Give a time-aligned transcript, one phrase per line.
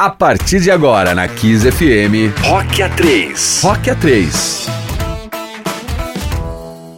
[0.00, 3.60] A partir de agora na Kiss FM, Rock A3.
[3.60, 4.70] Rock A3.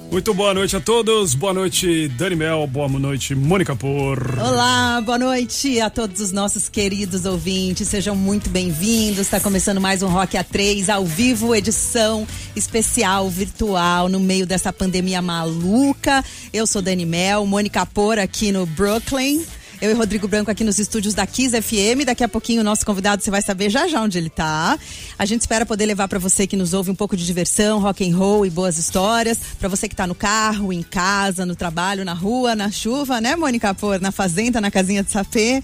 [0.08, 1.34] Muito boa noite a todos.
[1.34, 2.64] Boa noite, Dani Mel.
[2.68, 4.38] Boa noite, Mônica Por.
[4.38, 7.88] Olá, boa noite a todos os nossos queridos ouvintes.
[7.88, 9.18] Sejam muito bem-vindos.
[9.18, 12.24] Está começando mais um Rock A3 ao vivo, edição
[12.54, 16.24] especial virtual no meio dessa pandemia maluca.
[16.52, 19.44] Eu sou Dani Mel, Mônica Por aqui no Brooklyn.
[19.82, 22.04] Eu e Rodrigo Branco aqui nos estúdios da Kiss FM.
[22.06, 24.78] Daqui a pouquinho o nosso convidado você vai saber já já onde ele tá.
[25.18, 28.08] A gente espera poder levar para você que nos ouve um pouco de diversão, rock
[28.08, 29.40] and roll e boas histórias.
[29.58, 33.34] Para você que tá no carro, em casa, no trabalho, na rua, na chuva, né,
[33.34, 35.60] Mônica Por, na fazenda, na casinha de sapê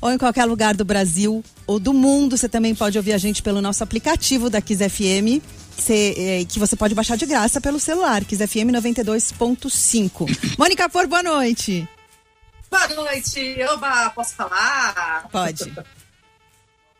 [0.00, 2.36] ou em qualquer lugar do Brasil ou do mundo.
[2.36, 5.42] Você também pode ouvir a gente pelo nosso aplicativo da Kiss FM.
[5.90, 10.56] é, que você pode baixar de graça pelo celular, Kiss FM 92.5.
[10.56, 11.88] Mônica Por, boa noite.
[12.70, 15.28] Boa noite, Oba, posso falar?
[15.30, 15.72] Pode.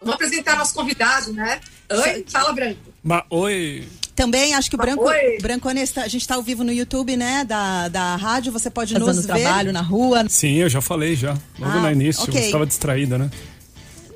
[0.00, 1.60] Vamos apresentar nosso convidado, né?
[1.90, 2.80] Oi, fala, Branco.
[3.02, 3.86] Ma oi.
[4.14, 5.38] Também acho que o Branco, oi.
[5.42, 7.45] Branco Honesta, a gente está ao vivo no YouTube, né?
[7.45, 9.32] Da, da rádio, você pode Fazendo nos ver.
[9.42, 10.24] trabalho, na rua.
[10.28, 11.32] Sim, eu já falei já.
[11.58, 12.23] Logo Ah, no início.
[12.23, 12.32] ok.
[12.34, 13.30] Você estava distraída, né?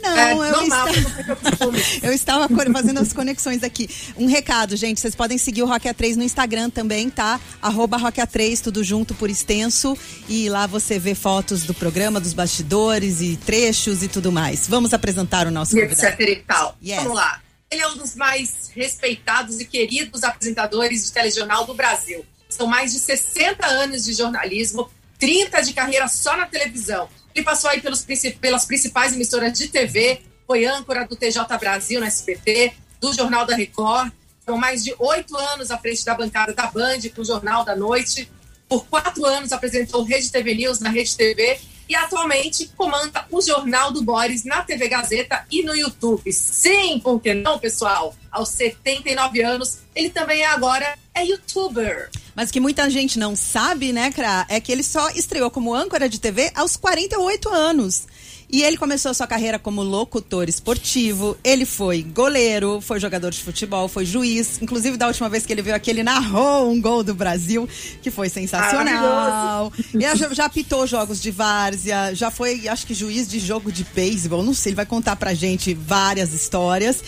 [0.02, 0.86] Não, É, eu, normal,
[2.02, 3.88] eu estava fazendo as conexões aqui.
[4.16, 7.40] Um recado, gente, vocês podem seguir o Rock A3 no Instagram também, tá?
[7.60, 9.96] Arroba Rock A3, tudo junto por extenso.
[10.28, 14.66] E lá você vê fotos do programa, dos bastidores e trechos e tudo mais.
[14.66, 16.02] Vamos apresentar o nosso convidado.
[16.02, 16.76] etc e tal.
[16.82, 17.02] Yes.
[17.02, 17.40] Vamos lá.
[17.70, 22.24] Ele é um dos mais respeitados e queridos apresentadores de telejornal do Brasil.
[22.48, 24.90] São mais de 60 anos de jornalismo,
[25.20, 27.08] 30 de carreira só na televisão.
[27.34, 28.04] Ele passou aí pelos,
[28.40, 33.54] pelas principais emissoras de TV, foi âncora do TJ Brasil no SBT, do Jornal da
[33.54, 34.10] Record.
[34.44, 37.76] Foram mais de oito anos à frente da bancada da Band com o Jornal da
[37.76, 38.28] Noite.
[38.68, 41.60] Por quatro anos apresentou Rede TV News na Rede TV
[41.90, 46.32] e atualmente comanda o Jornal do Boris na TV Gazeta e no YouTube.
[46.32, 48.14] Sim, por que não, pessoal?
[48.30, 52.08] Aos 79 anos, ele também agora é youtuber.
[52.32, 54.46] Mas que muita gente não sabe, né, Cra?
[54.48, 58.06] É que ele só estreou como âncora de TV aos 48 anos.
[58.52, 61.36] E ele começou sua carreira como locutor esportivo.
[61.44, 64.60] Ele foi goleiro, foi jogador de futebol, foi juiz.
[64.60, 67.68] Inclusive, da última vez que ele veio aqui, ele narrou um gol do Brasil,
[68.02, 69.72] que foi sensacional.
[69.94, 73.84] E já, já apitou jogos de várzea, já foi, acho que, juiz de jogo de
[73.94, 74.42] beisebol.
[74.42, 77.02] Não sei, ele vai contar pra gente várias histórias.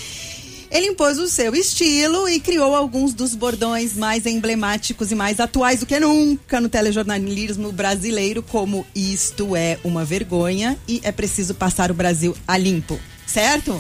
[0.73, 5.81] Ele impôs o seu estilo e criou alguns dos bordões mais emblemáticos e mais atuais
[5.81, 11.91] do que nunca no telejornalismo brasileiro, como isto é uma vergonha e é preciso passar
[11.91, 12.99] o Brasil a limpo.
[13.27, 13.79] Certo?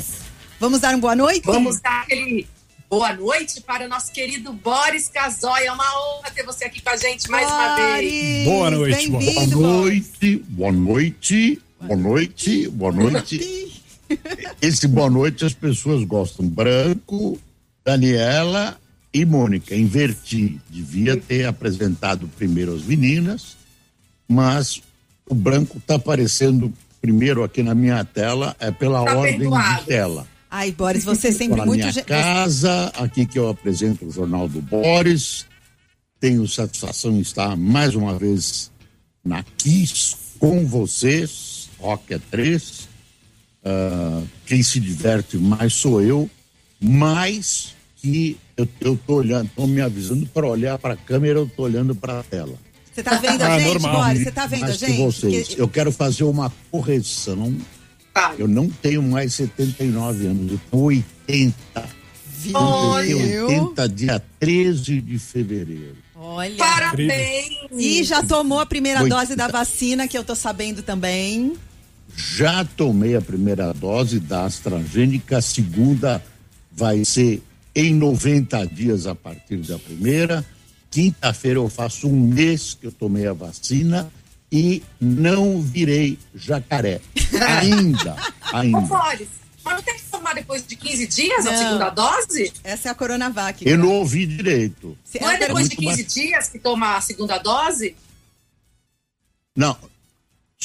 [0.60, 1.46] Vamos dar uma boa noite?
[1.46, 2.46] Vamos dar aquele
[2.90, 5.64] boa noite para o nosso querido Boris Casoy.
[5.64, 8.44] É uma honra ter você aqui com a gente mais uma vez.
[8.44, 10.10] Boris, Boa noite, boa Bem-vindo, Boa Boris.
[10.20, 13.81] noite, boa noite, boa noite, boa noite.
[14.60, 16.46] Esse boa noite as pessoas gostam.
[16.48, 17.38] Branco,
[17.84, 18.78] Daniela
[19.12, 19.74] e Mônica.
[19.74, 20.60] Inverti.
[20.70, 23.56] Devia ter apresentado primeiro as meninas,
[24.28, 24.82] mas
[25.28, 29.80] o branco está aparecendo primeiro aqui na minha tela, é pela Tá ordem perdoado.
[29.80, 30.26] de tela.
[30.50, 31.80] Ai, Boris, você é sempre na muito...
[31.80, 35.46] minha casa, aqui que eu apresento o Jornal do Boris.
[36.20, 38.70] Tenho satisfação em estar mais uma vez
[39.24, 42.88] na Kiss com vocês, Rock é 3.
[43.64, 46.28] Ah, quem se diverte mais sou eu,
[46.80, 51.48] mas que eu, eu tô olhando, estão me avisando para olhar para a câmera, eu
[51.48, 52.54] tô olhando para a tela.
[52.92, 54.04] Você tá vendo a Ah, gente, normal.
[54.04, 54.22] Boris?
[54.24, 54.98] Você tá vendo a mais que gente?
[55.00, 55.48] vocês.
[55.48, 57.56] Porque- Eu quero fazer uma correção.
[58.12, 58.34] Tá.
[58.38, 61.88] Eu não tenho mais 79 anos, eu tenho 80.
[62.38, 62.58] Viu?
[62.58, 65.96] Eu tenho 80 dia 13 de fevereiro.
[66.14, 66.56] Olha.
[66.56, 67.56] Parabéns!
[67.78, 69.12] E já tomou a primeira Muito.
[69.14, 71.54] dose da vacina, que eu tô sabendo também.
[72.16, 76.22] Já tomei a primeira dose da AstraZeneca, a segunda
[76.70, 77.42] vai ser
[77.74, 80.44] em 90 dias a partir da primeira.
[80.90, 84.12] Quinta-feira eu faço um mês que eu tomei a vacina
[84.50, 87.00] e não virei jacaré.
[87.60, 88.14] Ainda,
[88.52, 88.80] Ô, ainda.
[88.82, 89.28] Boris,
[89.64, 91.58] mas não tem que tomar depois de 15 dias a Não.
[91.58, 92.52] segunda dose?
[92.62, 93.66] Essa é a Coronavac.
[93.66, 94.96] Eu não ouvi direito.
[95.02, 97.96] Se- Não é depois de muito 15 dias que toma a segunda dose?
[99.56, 99.76] Não,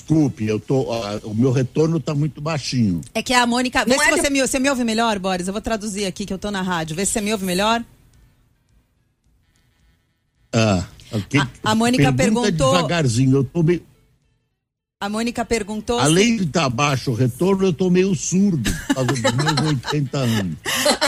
[0.02, 3.02] desculpe, eu tô, ah, o meu retorno está muito baixinho.
[3.14, 3.84] É que a Mônica.
[3.84, 5.48] Vê Não se é você, me, você me ouve melhor, Boris.
[5.48, 6.96] Eu vou traduzir aqui que eu tô na rádio.
[6.96, 7.84] Vê se você me ouve melhor.
[10.54, 11.40] Ah, ok.
[11.40, 13.82] A- a Mônica Pergunta perguntou- devagarzinho, eu tô meio,
[15.00, 16.00] A Mônica perguntou.
[16.00, 20.18] além de estar baixo o retorno, eu tô meio surdo por causa dos meus 80
[20.18, 20.58] anos.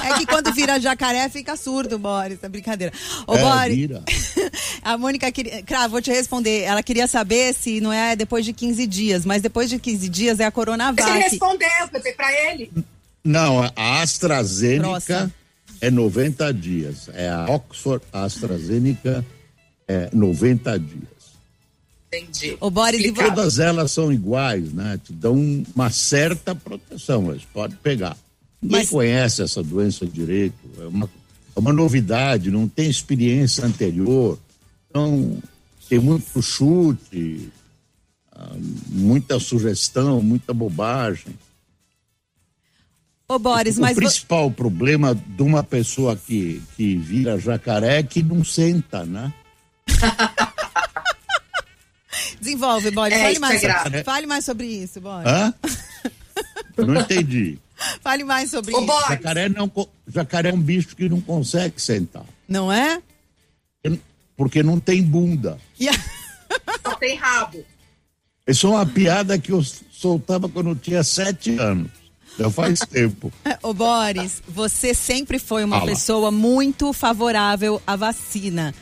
[0.09, 2.38] É que quando vira jacaré fica surdo, Boris.
[2.44, 2.91] É brincadeira.
[3.27, 3.75] Ô, É, Boris.
[3.75, 4.03] vira.
[4.83, 5.63] A Mônica queria.
[5.63, 6.62] Cravo, vou te responder.
[6.62, 10.39] Ela queria saber se não é depois de 15 dias, mas depois de 15 dias
[10.39, 11.09] é a ele Coronavac.
[11.12, 12.71] respondeu, Pepe, pra ele.
[13.24, 15.33] Não, a AstraZeneca Próximo.
[15.81, 17.09] é 90 dias.
[17.13, 19.25] É a Oxford AstraZeneca
[19.88, 21.19] é 90 dias.
[22.11, 22.57] Entendi.
[22.59, 25.00] O Boris, e Todas elas são iguais, né?
[25.03, 28.17] Te dão uma certa proteção, mas pode pegar.
[28.61, 28.89] Ninguém mas...
[28.89, 30.57] conhece essa doença direito.
[30.79, 31.09] É uma,
[31.56, 34.39] é uma novidade, não tem experiência anterior.
[34.89, 35.38] Então,
[35.88, 37.50] tem muito chute,
[38.31, 38.56] ah,
[38.88, 41.35] muita sugestão, muita bobagem.
[43.27, 43.91] Ô, Boris, o mas.
[43.91, 49.31] O principal problema de uma pessoa que, que vira jacaré é que não senta, né?
[52.39, 53.18] Desenvolve, Boris.
[53.18, 55.27] É, fale, mais é sobre, fale mais sobre isso, Boris.
[55.27, 55.53] Hã?
[56.77, 57.59] não entendi.
[58.01, 58.88] Fale mais sobre Ô, isso.
[58.88, 59.07] Boris.
[59.09, 59.71] Jacaré, não,
[60.07, 62.25] jacaré é um bicho que não consegue sentar.
[62.47, 63.01] Não é?
[64.36, 65.57] Porque não tem bunda.
[66.83, 67.63] Só tem rabo.
[68.47, 71.92] Isso é uma piada que eu soltava quando eu tinha sete anos.
[72.38, 73.31] Já faz tempo.
[73.62, 75.92] Ô Boris, você sempre foi uma Fala.
[75.92, 78.74] pessoa muito favorável à vacina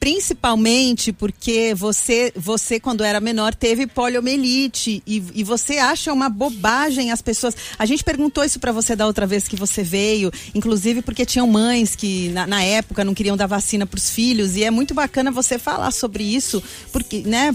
[0.00, 7.10] principalmente porque você, você quando era menor teve poliomielite e, e você acha uma bobagem
[7.10, 7.56] as pessoas.
[7.78, 11.46] A gente perguntou isso para você da outra vez que você veio, inclusive porque tinham
[11.46, 14.94] mães que na, na época não queriam dar vacina para os filhos e é muito
[14.94, 16.62] bacana você falar sobre isso,
[16.92, 17.54] porque, né?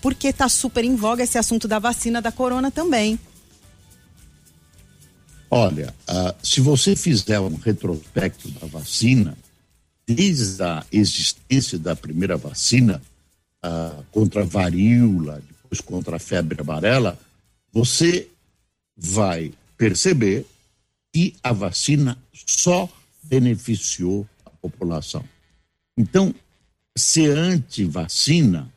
[0.00, 3.18] Porque tá super em voga esse assunto da vacina da corona também.
[5.50, 9.36] Olha, uh, se você fizer um retrospecto da vacina,
[10.06, 13.00] desde a existência da primeira vacina
[13.64, 17.18] uh, contra a varíola, depois contra a febre amarela,
[17.72, 18.28] você
[18.96, 20.46] vai perceber
[21.12, 22.88] que a vacina só
[23.22, 25.24] beneficiou a população.
[25.96, 26.34] Então,
[26.96, 28.68] ser anti-vacina,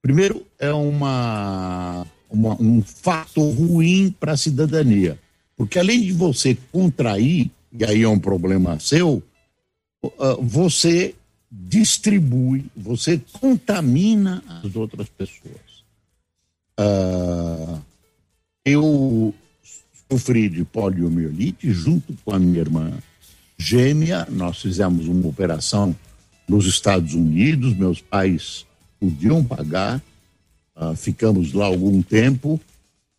[0.00, 5.18] primeiro, é uma, uma um fato ruim para a cidadania,
[5.56, 9.31] porque além de você contrair, e aí é um problema seu, ah,
[10.40, 11.14] você
[11.50, 15.82] distribui, você contamina as outras pessoas.
[16.80, 17.80] Uh,
[18.64, 19.34] eu
[20.10, 22.92] sofri de poliomielite junto com a minha irmã
[23.58, 24.26] gêmea.
[24.30, 25.94] Nós fizemos uma operação
[26.48, 27.74] nos Estados Unidos.
[27.76, 28.66] Meus pais
[28.98, 30.02] podiam pagar.
[30.74, 32.58] Uh, ficamos lá algum tempo.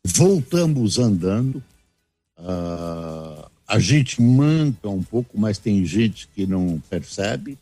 [0.04, 1.64] Voltamos andando.
[2.38, 7.58] Uh, a gente manca um pouco, mas tem gente que não percebe.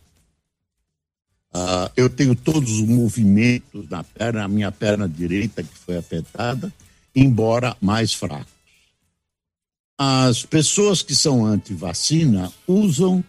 [1.54, 6.72] Uh, eu tenho todos os movimentos na perna, a minha perna direita que foi afetada,
[7.16, 8.52] embora mais fracos.
[9.98, 13.24] As pessoas que são anti-vacina usam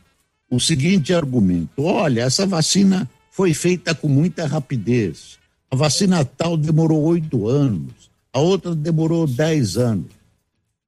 [0.51, 5.39] o seguinte argumento: olha, essa vacina foi feita com muita rapidez.
[5.71, 10.22] A vacina tal demorou oito anos, a outra demorou dez anos.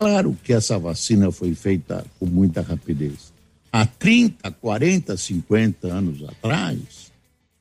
[0.04, 3.32] Claro que essa vacina foi feita com muita rapidez.
[3.72, 7.10] Há 30, 40, 50 anos atrás,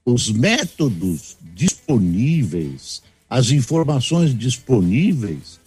[0.04, 5.58] os métodos disponíveis, as informações disponíveis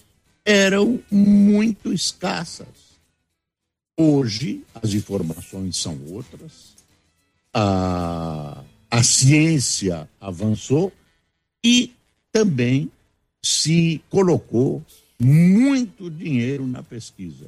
[0.45, 2.99] eram muito escassas.
[3.97, 6.75] Hoje, as informações são outras,
[7.55, 10.93] a, a ciência avançou
[11.65, 11.95] e
[12.31, 12.93] também
[13.43, 14.85] se colocou
[15.19, 17.47] muito dinheiro na pesquisa.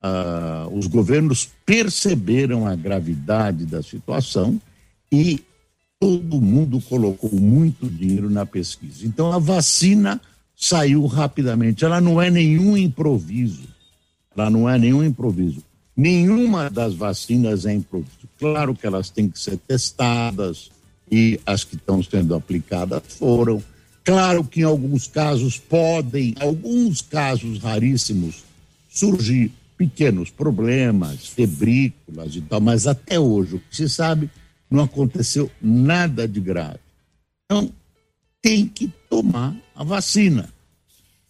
[0.00, 4.60] Ah, os governos perceberam a gravidade da situação
[5.10, 5.42] e
[6.00, 9.06] todo mundo colocou muito dinheiro na pesquisa.
[9.06, 10.20] Então a vacina
[10.56, 11.84] saiu rapidamente.
[11.84, 13.68] Ela não é nenhum improviso.
[14.36, 15.62] Ela não é nenhum improviso.
[15.96, 18.28] Nenhuma das vacinas é improviso.
[18.38, 20.70] Claro que elas têm que ser testadas
[21.10, 23.62] e as que estão sendo aplicadas foram
[24.04, 28.44] Claro que em alguns casos podem, alguns casos raríssimos,
[28.88, 34.30] surgir pequenos problemas, febrículas e tal, mas até hoje, o que se sabe,
[34.70, 36.80] não aconteceu nada de grave.
[37.44, 37.72] Então,
[38.40, 40.48] tem que tomar a vacina.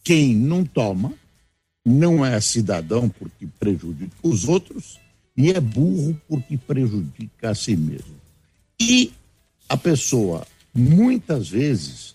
[0.02, 1.12] Quem não toma
[1.84, 4.98] não é cidadão porque prejudica os outros
[5.36, 8.14] e é burro porque prejudica a si mesmo.
[8.80, 9.12] E
[9.68, 12.14] a pessoa, muitas vezes,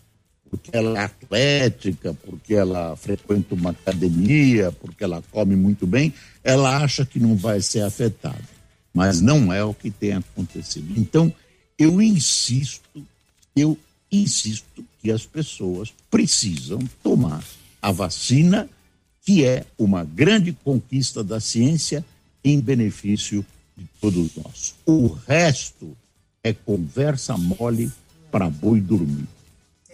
[0.49, 6.13] porque ela é atlética, porque ela frequenta uma academia, porque ela come muito bem,
[6.43, 8.57] ela acha que não vai ser afetada.
[8.93, 10.93] Mas não é o que tem acontecido.
[10.97, 11.31] Então,
[11.77, 13.05] eu insisto,
[13.55, 13.77] eu
[14.11, 17.43] insisto que as pessoas precisam tomar
[17.81, 18.67] a vacina,
[19.23, 22.03] que é uma grande conquista da ciência
[22.43, 23.45] em benefício
[23.77, 24.73] de todos nós.
[24.85, 25.95] O resto
[26.43, 27.91] é conversa mole
[28.31, 29.27] para boi dormir.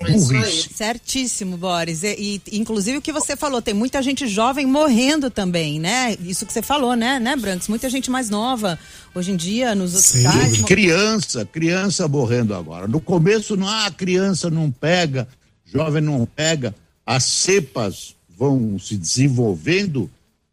[0.02, 0.70] Burrice.
[0.74, 2.04] Certíssimo, Boris.
[2.04, 6.16] E, e, inclusive o que você falou, tem muita gente jovem morrendo também, né?
[6.24, 7.68] Isso que você falou, né, né, Brancos?
[7.68, 8.80] Muita gente mais nova
[9.14, 10.58] hoje em dia nos hospitais.
[10.58, 10.64] Sim.
[10.64, 12.88] Criança, criança morrendo agora.
[12.88, 15.28] No começo, não, ah, criança não pega,
[15.66, 16.74] jovem não pega.
[17.06, 20.10] As cepas vão se desenvolvendo,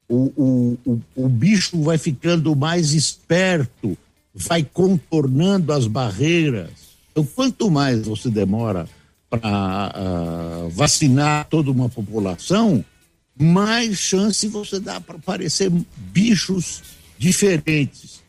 [0.08, 3.96] o, o, o, o bicho vai ficando mais esperto,
[4.34, 6.70] vai contornando as barreiras.
[7.10, 8.88] Então, quanto mais você demora
[9.30, 12.84] para uh, vacinar toda uma população,
[13.38, 16.82] mais chance você dá para aparecer bichos
[17.16, 18.20] diferentes.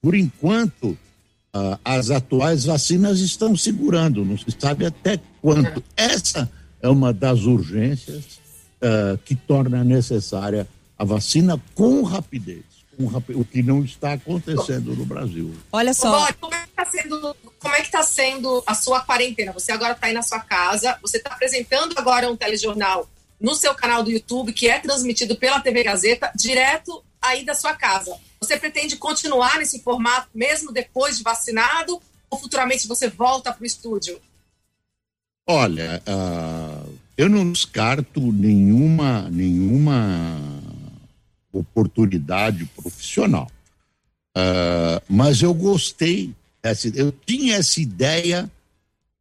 [0.00, 5.82] Por enquanto, uh, as atuais vacinas estão segurando, não se sabe até quanto.
[5.96, 6.48] Essa
[6.80, 8.38] é uma das urgências
[8.80, 15.54] uh, que torna necessária a vacina com rapidez o que não está acontecendo no Brasil.
[15.72, 16.32] Olha só.
[16.34, 19.52] como é que está sendo, como é que tá sendo a sua quarentena?
[19.52, 23.08] Você agora está aí na sua casa, você está apresentando agora um telejornal
[23.40, 27.74] no seu canal do YouTube, que é transmitido pela TV Gazeta, direto aí da sua
[27.74, 28.16] casa.
[28.40, 32.00] Você pretende continuar nesse formato mesmo depois de vacinado?
[32.30, 34.20] Ou futuramente você volta para o estúdio?
[35.46, 40.53] Olha, uh, eu não descarto nenhuma, nenhuma
[41.58, 43.50] oportunidade profissional.
[44.36, 48.50] Uh, mas eu gostei, dessa, eu tinha essa ideia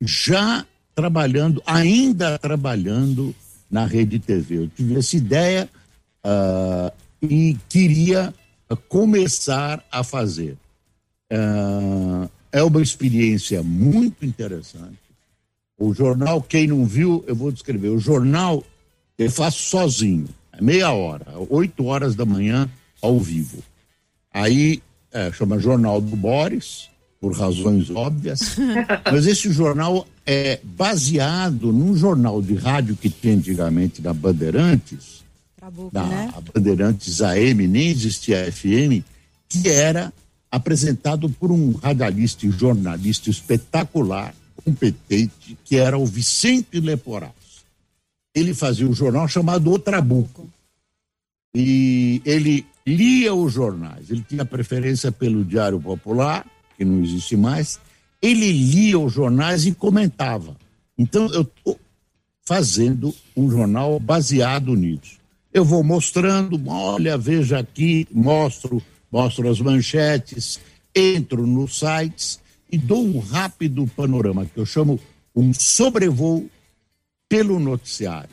[0.02, 3.36] já trabalhando, ainda trabalhando
[3.70, 4.60] na rede TV.
[4.60, 5.70] Eu tive essa ideia
[6.26, 8.34] uh, e queria
[8.90, 10.58] começar a fazer.
[11.32, 15.00] Uh, é uma experiência muito interessante.
[15.78, 17.90] O jornal, quem não viu, eu vou descrever.
[17.90, 18.64] O jornal
[19.18, 20.28] eu faço sozinho
[20.62, 22.70] meia hora, oito horas da manhã,
[23.02, 23.64] ao vivo.
[24.34, 24.82] Aí
[25.12, 28.58] é, chama Jornal do Boris, por razões óbvias,
[29.12, 35.24] mas esse jornal é baseado num jornal de rádio que tinha antigamente na Bandeirantes,
[35.56, 36.34] Trabuco, na né?
[36.54, 39.04] Bandeirantes AM, nem existia FM,
[39.48, 40.12] que era
[40.52, 44.34] apresentado por um radialista e jornalista espetacular,
[44.64, 47.32] competente, que era o Vicente Leporá
[48.34, 50.50] ele fazia um jornal chamado O Trabuco.
[51.56, 54.10] E ele lia os jornais.
[54.10, 57.80] Ele tinha preferência pelo Diário Popular, que não existe mais.
[58.22, 60.56] Ele lia os jornais e comentava.
[60.98, 61.80] Então, eu estou
[62.42, 65.18] fazendo um jornal baseado nisso.
[65.54, 70.60] Eu vou mostrando, olha, veja aqui, mostro, mostro as manchetes,
[70.96, 72.40] entro nos sites
[72.72, 75.00] e dou um rápido panorama, que eu chamo
[75.36, 76.50] um sobrevoo
[77.34, 78.30] pelo noticiário.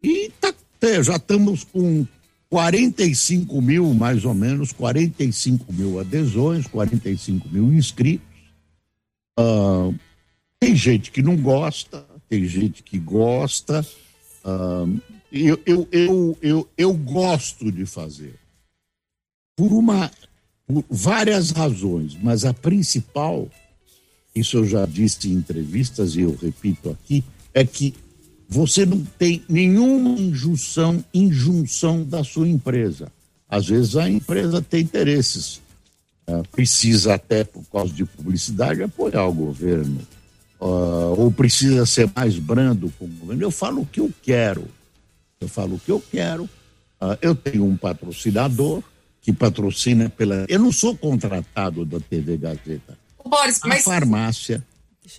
[0.00, 2.06] E tá, é, já estamos com
[2.48, 8.24] 45 mil, mais ou menos, 45 mil adesões, 45 mil inscritos.
[9.36, 9.92] Uh,
[10.60, 13.84] tem gente que não gosta, tem gente que gosta.
[14.44, 15.00] Uh,
[15.32, 18.38] eu, eu, eu, eu, eu gosto de fazer.
[19.56, 20.12] Por uma.
[20.64, 23.50] Por várias razões, mas a principal,
[24.32, 27.94] isso eu já disse em entrevistas e eu repito aqui, é que
[28.52, 33.10] você não tem nenhuma injunção, injunção da sua empresa.
[33.48, 35.62] Às vezes a empresa tem interesses,
[36.28, 40.02] uh, precisa até por causa de publicidade apoiar o governo,
[40.60, 43.42] uh, ou precisa ser mais brando com o governo.
[43.42, 44.68] Eu falo o que eu quero,
[45.40, 46.44] eu falo o que eu quero.
[46.44, 48.82] Uh, eu tenho um patrocinador
[49.22, 50.44] que patrocina pela.
[50.46, 52.98] Eu não sou contratado da TV Gazeta.
[53.24, 53.82] Boris, a mas...
[53.82, 54.62] farmácia.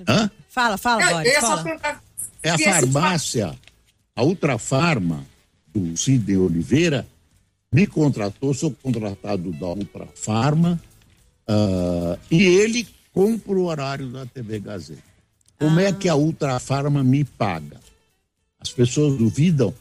[0.07, 0.29] Hã?
[0.49, 1.33] Fala, fala, eu, Boris.
[1.33, 1.57] Eu fala.
[1.57, 1.63] Só
[2.41, 3.57] é a farmácia,
[4.15, 5.25] a Ultrafarma,
[5.73, 7.07] do Cid Oliveira,
[7.71, 10.79] me contratou, sou contratado da Ultrafarma,
[11.49, 15.01] uh, e ele compra o horário da TV Gazeta.
[15.57, 15.83] Como ah.
[15.83, 17.79] é que a Ultrafarma me paga?
[18.59, 19.73] As pessoas duvidam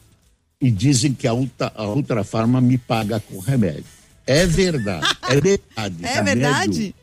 [0.59, 3.85] e dizem que a, Ultra, a Ultrafarma me paga com remédio.
[4.25, 6.05] É verdade, é metade.
[6.05, 6.95] É verdade?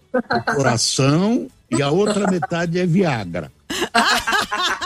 [0.56, 3.52] coração e a outra metade é Viagra.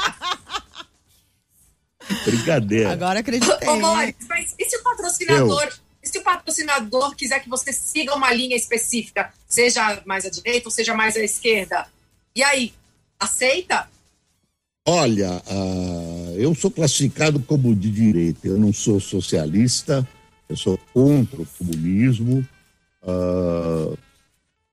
[2.25, 2.93] Brincadeira.
[2.93, 3.69] Agora acreditei.
[3.69, 5.73] Ô, Maurício, mas e se o patrocinador, Eu.
[6.03, 10.73] se o patrocinador quiser que você siga uma linha específica, seja mais à direita ou
[10.73, 11.87] seja mais à esquerda,
[12.35, 12.73] e aí,
[13.19, 13.89] aceita?
[14.87, 20.07] Olha, uh, eu sou classificado como de direita, eu não sou socialista,
[20.49, 22.47] eu sou contra o comunismo,
[23.03, 23.97] uh,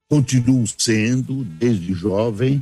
[0.09, 2.57] continuo sendo desde jovem,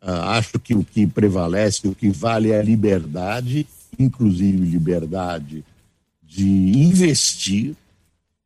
[0.00, 3.66] uh, acho que o que prevalece, o que vale é a liberdade
[3.98, 5.64] inclusive liberdade
[6.22, 7.74] de investir,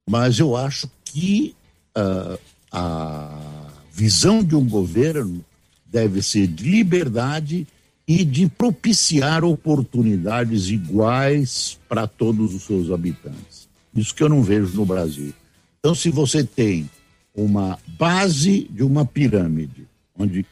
[0.09, 1.55] mas eu acho que
[1.97, 2.39] uh,
[2.71, 5.45] a visão de um governo
[5.87, 7.67] deve ser de liberdade
[8.07, 13.69] e de propiciar oportunidades iguais para todos os seus habitantes.
[13.95, 15.33] Isso que eu não vejo no Brasil.
[15.79, 16.89] Então, se você tem
[17.35, 19.87] uma base de uma pirâmide,
[20.17, 20.45] onde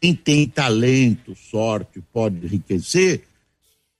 [0.00, 3.22] quem tem talento, sorte, pode enriquecer,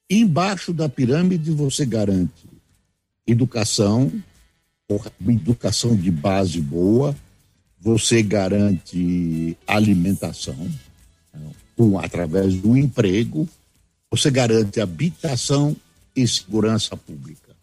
[0.08, 2.46] embaixo da pirâmide você garante
[3.26, 4.12] educação,
[5.26, 7.14] educação de base boa,
[7.80, 10.68] você garante alimentação
[11.76, 13.48] com, através do emprego,
[14.10, 15.76] você garante habitação
[16.14, 17.54] e segurança pública.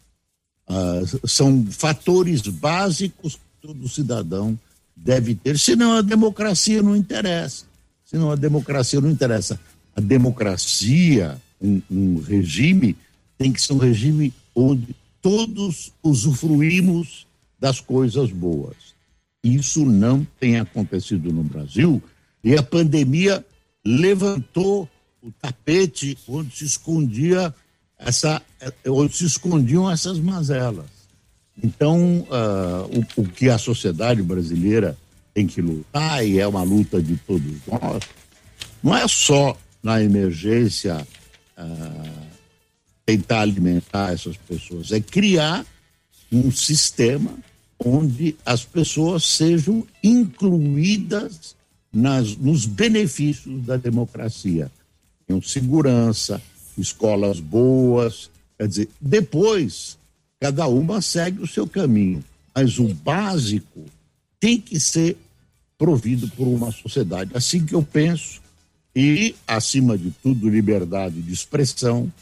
[0.68, 4.58] Uh, são fatores básicos que todo cidadão
[4.96, 7.64] deve ter, senão a democracia não interessa.
[8.04, 9.58] Senão a democracia não interessa.
[9.96, 12.96] A democracia, um, um regime,
[13.38, 17.26] tem que ser um regime onde todos usufruímos
[17.58, 18.76] das coisas boas.
[19.42, 22.02] Isso não tem acontecido no Brasil
[22.42, 23.44] e a pandemia
[23.84, 24.88] levantou
[25.22, 27.54] o tapete onde se escondia
[27.98, 28.42] essa,
[28.86, 30.86] onde se escondiam essas mazelas.
[31.62, 34.98] Então, uh, o, o, que a sociedade brasileira
[35.32, 38.02] tem que lutar, e é uma luta de todos nós,
[38.82, 41.06] não é só na emergência
[41.58, 42.26] uh,
[43.04, 45.64] tentar alimentar essas pessoas, é criar
[46.32, 47.36] um sistema
[47.78, 51.54] onde as pessoas sejam incluídas
[51.92, 54.70] nas, nos benefícios da democracia.
[55.26, 56.40] Tenham segurança,
[56.76, 59.98] escolas boas, quer dizer, depois
[60.40, 62.22] cada uma segue o seu caminho,
[62.54, 63.84] mas o básico
[64.40, 65.16] tem que ser
[65.78, 67.30] provido por uma sociedade.
[67.34, 68.40] Assim que eu penso,
[68.94, 72.12] e, acima de tudo, liberdade de expressão,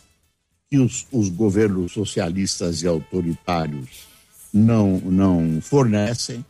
[0.71, 4.07] que os, os governos socialistas e autoritários
[4.53, 6.45] não, não fornecem,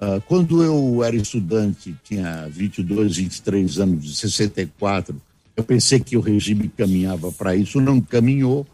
[0.00, 5.20] Uh, quando eu era estudante, tinha 22, 23 anos, de 64,
[5.54, 8.66] eu pensei que o regime caminhava para isso, não caminhou.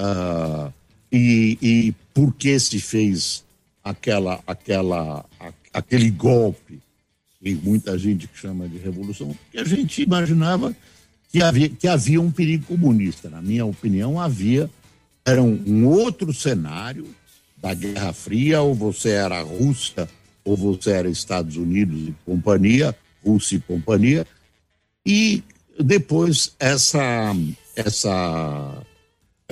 [0.00, 0.72] Uh,
[1.12, 3.44] e, e por que se fez
[3.84, 6.80] aquela, aquela, a, aquele golpe,
[7.40, 10.74] e muita gente chama de revolução, porque a gente imaginava
[11.30, 13.28] que havia, que havia um perigo comunista.
[13.28, 14.68] Na minha opinião, havia.
[15.24, 17.06] Era um, um outro cenário
[17.56, 20.08] da Guerra Fria, ou você era Rússia
[20.48, 24.26] ou você era Estados Unidos e companhia, Rússia e companhia,
[25.04, 25.42] e
[25.78, 27.34] depois essa
[27.76, 28.82] essa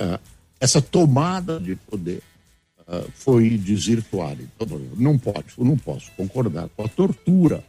[0.01, 0.19] uh,
[0.59, 2.23] essa tomada de poder
[2.87, 4.41] uh, foi desvirtuada.
[4.41, 7.63] Então, não pode, não posso concordar com a tortura,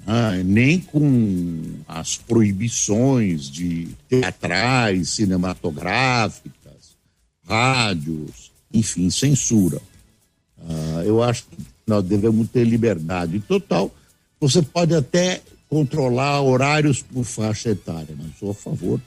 [0.00, 6.96] uh, nem com as proibições de teatrais, cinematográficas,
[7.46, 9.80] rádios, enfim, censura.
[10.58, 13.92] Uh, eu acho que nós devemos ter liberdade total.
[14.40, 19.00] Você pode até controlar horários por faixa etária, mas sou a favor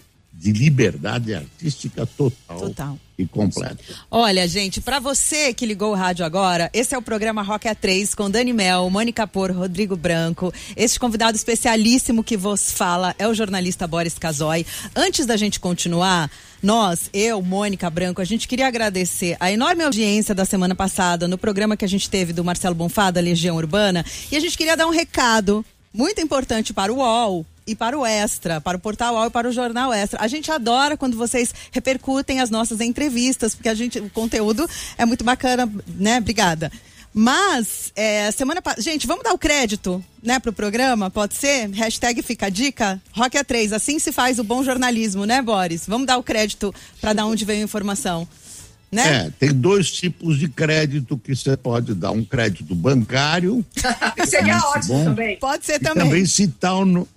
[0.43, 2.99] de liberdade artística total, total.
[3.17, 3.77] e completa.
[4.12, 8.13] Olha, gente, para você que ligou o rádio agora, esse é o programa Rock A3
[8.13, 10.53] com Dani Mel, Mônica Por, Rodrigo Branco.
[10.75, 14.65] Este convidado especialíssimo que vos fala é o jornalista Boris Casoy.
[14.93, 16.29] Antes da gente continuar,
[16.62, 21.38] nós, eu, Mônica Branco, a gente queria agradecer a enorme audiência da semana passada no
[21.38, 24.75] programa que a gente teve do Marcelo Bonfá, da Legião Urbana, e a gente queria
[24.75, 29.15] dar um recado muito importante para o UOL, e para o Extra, para o Portal
[29.15, 30.21] UOL e para o Jornal Extra.
[30.21, 35.06] A gente adora quando vocês repercutem as nossas entrevistas, porque a gente, o conteúdo é
[35.06, 36.17] muito bacana, né?
[36.17, 36.71] Obrigada.
[37.13, 38.82] Mas, é, semana passada.
[38.82, 41.12] Gente, vamos dar o crédito, né, pro programa?
[41.12, 41.69] Pode ser?
[41.69, 42.99] Hashtag fica a dica?
[43.12, 43.71] Rock A3.
[43.73, 45.86] Assim se faz o bom jornalismo, né, Boris?
[45.88, 48.28] Vamos dar o crédito para dar onde veio a informação.
[48.91, 49.26] Né?
[49.26, 52.12] É, tem dois tipos de crédito que você pode dar.
[52.12, 53.65] Um crédito bancário.
[54.26, 55.38] Seria ótimo bom, também.
[55.38, 56.04] Pode ser e também.
[56.04, 57.08] também citar o,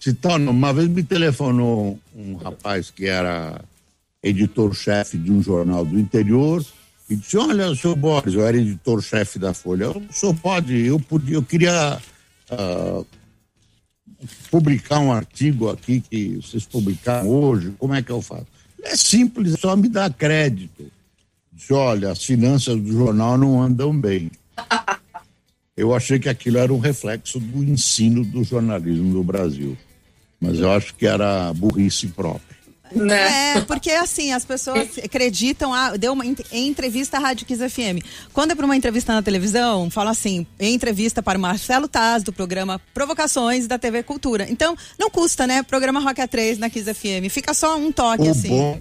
[0.00, 3.60] citar, uma vez me telefonou um rapaz que era
[4.22, 6.64] editor-chefe de um jornal do interior
[7.08, 9.90] e disse: Olha, senhor Boris, eu era editor-chefe da Folha.
[9.90, 12.00] O senhor pode, eu, podia, eu queria
[12.50, 13.06] uh,
[14.50, 18.46] publicar um artigo aqui que vocês publicaram hoje, como é que eu faço?
[18.82, 20.90] É simples, só me dá crédito.
[21.52, 24.30] Disse: Olha, as finanças do jornal não andam bem.
[25.76, 29.76] Eu achei que aquilo era um reflexo do ensino do jornalismo no Brasil.
[30.40, 32.54] Mas eu acho que era burrice própria.
[32.92, 33.56] Né?
[33.56, 38.04] É, porque assim, as pessoas acreditam, ah, deu uma em entrevista à Rádio Kiss FM.
[38.32, 42.22] Quando é para uma entrevista na televisão, fala assim, em entrevista para o Marcelo Taz,
[42.22, 44.46] do programa Provocações da TV Cultura.
[44.48, 45.62] Então, não custa, né?
[45.62, 47.30] Programa Rock A3 na Kiss FM.
[47.30, 48.48] Fica só um toque, o assim.
[48.48, 48.80] Bom,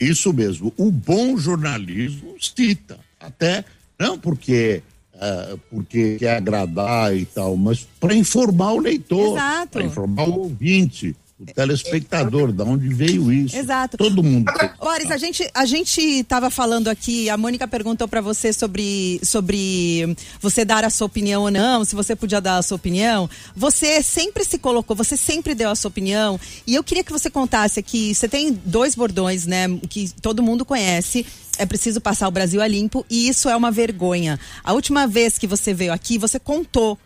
[0.00, 0.72] isso mesmo.
[0.76, 2.98] O bom jornalismo cita.
[3.20, 3.64] Até,
[3.98, 4.82] não porque
[5.18, 9.36] Uh, porque quer agradar e tal, mas para informar o leitor,
[9.68, 11.16] para informar o ouvinte.
[11.38, 13.56] O telespectador, da onde veio isso.
[13.56, 13.96] Exato.
[13.96, 14.50] Todo mundo.
[14.80, 20.16] Boris, a gente a gente estava falando aqui, a Mônica perguntou para você sobre sobre
[20.40, 23.30] você dar a sua opinião ou não, se você podia dar a sua opinião.
[23.54, 27.30] Você sempre se colocou, você sempre deu a sua opinião, e eu queria que você
[27.30, 31.24] contasse aqui, você tem dois bordões, né, que todo mundo conhece.
[31.56, 34.38] É preciso passar o Brasil a limpo e isso é uma vergonha.
[34.62, 36.96] A última vez que você veio aqui, você contou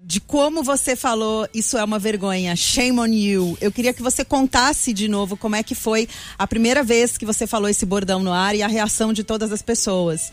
[0.00, 3.58] de como você falou, isso é uma vergonha, shame on you.
[3.60, 6.08] Eu queria que você contasse de novo como é que foi
[6.38, 9.50] a primeira vez que você falou esse bordão no ar e a reação de todas
[9.52, 10.32] as pessoas.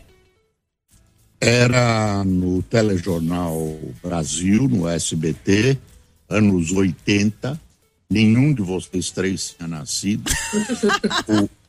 [1.42, 5.78] Era no telejornal Brasil, no SBT,
[6.30, 7.60] anos 80.
[8.10, 10.32] Nenhum de vocês três tinha nascido.
[11.28, 11.50] o,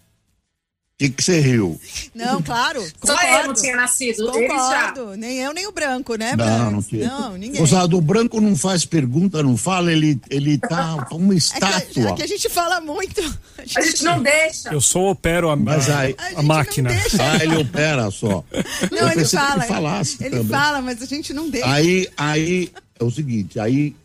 [0.98, 1.78] que, que você riu?
[2.14, 2.82] Não, claro.
[3.04, 4.32] Só eu não tinha nascido.
[4.32, 5.14] Concordo.
[5.14, 7.06] Nem eu, nem o branco, né, Não, não tinha.
[7.06, 7.62] Não, ninguém.
[7.62, 11.76] O branco não faz pergunta, não fala, ele, ele tá uma estátua.
[11.76, 13.20] É que, é que a gente fala muito.
[13.58, 14.72] A gente, a gente não deixa.
[14.72, 16.90] Eu só opero a, Mas aí, a, a máquina.
[17.18, 18.44] Ah, ele opera só.
[18.90, 19.64] Não, eu ele fala.
[19.64, 20.46] ele falasse ele também.
[20.46, 21.68] fala, mas a gente não deixa.
[21.68, 23.96] Aí, aí é o seguinte, aí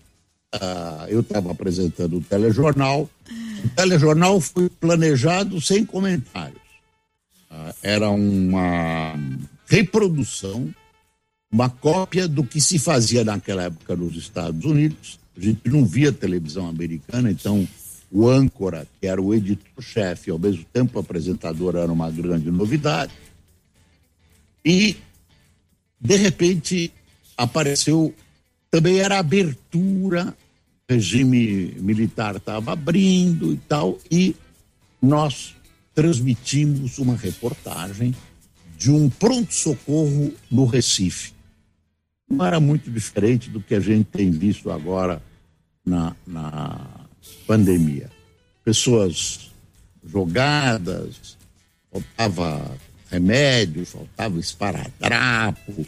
[0.56, 3.10] uh, eu estava apresentando o telejornal.
[3.63, 6.61] O telejornal foi planejado sem comentário
[7.81, 9.13] era uma
[9.67, 10.73] reprodução,
[11.51, 15.19] uma cópia do que se fazia naquela época nos Estados Unidos.
[15.35, 17.67] A gente não via televisão americana, então
[18.11, 23.13] o âncora, que era o editor-chefe, ao mesmo tempo apresentador, era uma grande novidade.
[24.63, 24.97] E,
[25.99, 26.91] de repente,
[27.37, 28.13] apareceu,
[28.69, 30.35] também era abertura,
[30.89, 34.35] regime militar estava abrindo e tal, e
[35.01, 35.55] nós
[35.93, 38.15] transmitimos uma reportagem
[38.77, 41.34] de um pronto-socorro no Recife.
[42.30, 45.21] Não era muito diferente do que a gente tem visto agora
[45.86, 46.88] na, na
[47.45, 48.10] pandemia.
[48.63, 49.51] Pessoas
[50.04, 51.38] jogadas,
[51.91, 52.77] faltava
[53.10, 55.86] remédio, faltava esparadrapo,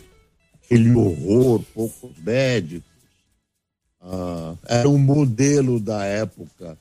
[0.54, 2.92] aquele horror, poucos médicos.
[4.02, 6.78] Uh, era um modelo da época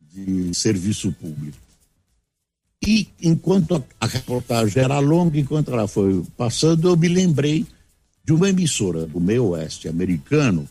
[0.00, 1.65] de serviço público.
[2.84, 7.66] E enquanto a, reportagem era longa, enquanto ela foi passando, eu me lembrei
[8.24, 10.68] de uma emissora do meio oeste americano,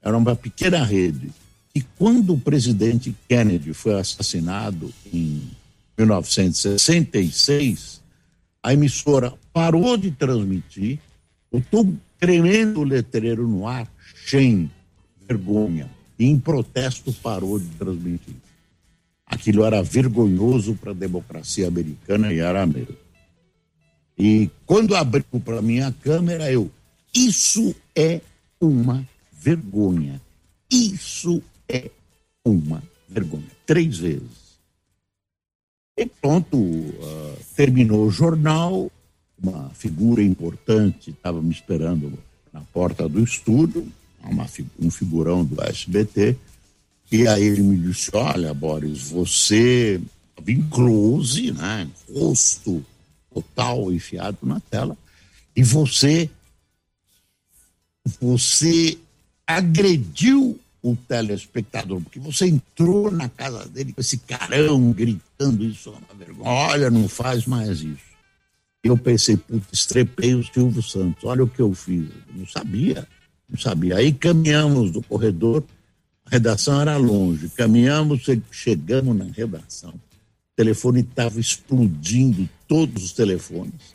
[0.00, 1.30] era uma pequena rede,
[1.74, 5.42] e quando o presidente Kennedy foi assassinado em
[5.96, 8.00] 1966,
[8.62, 10.98] a emissora parou de transmitir,
[11.50, 13.88] botou um tremendo letreiro no ar,
[14.26, 14.70] shame,
[15.26, 18.34] vergonha, e em protesto parou de transmitir.
[19.28, 22.96] Aquilo era vergonhoso para a democracia americana e era mesmo.
[24.18, 26.70] E quando abriu para minha câmera, eu,
[27.14, 28.20] isso é
[28.60, 30.20] uma vergonha.
[30.70, 31.90] Isso é
[32.44, 33.50] uma vergonha.
[33.66, 34.58] Três vezes.
[35.96, 38.90] E pronto, uh, terminou o jornal,
[39.40, 42.18] uma figura importante estava me esperando
[42.52, 43.86] na porta do estúdio,
[44.22, 44.46] uma,
[44.80, 46.36] um figurão do SBT,
[47.10, 50.00] e aí ele me disse: Olha, Boris, você
[50.46, 51.88] em close, né?
[52.14, 52.84] Rosto
[53.32, 54.96] total enfiado na tela,
[55.54, 56.30] e você.
[58.20, 58.98] Você
[59.46, 65.92] agrediu o telespectador, porque você entrou na casa dele com esse carão gritando isso, é
[65.92, 66.48] uma vergonha.
[66.48, 68.08] Olha, não faz mais isso.
[68.82, 72.08] Eu pensei, puta, estrepei o Silvio Santos, olha o que eu fiz.
[72.28, 73.06] Eu não sabia,
[73.48, 73.96] não sabia.
[73.96, 75.62] Aí caminhamos do corredor
[76.28, 77.48] a redação era longe.
[77.48, 79.90] Caminhamos, chegamos na redação.
[79.90, 83.94] O telefone estava explodindo, todos os telefones.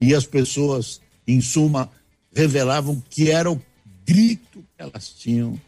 [0.00, 1.90] E as pessoas, em suma,
[2.32, 3.60] revelavam que era o
[4.06, 5.60] grito que elas tinham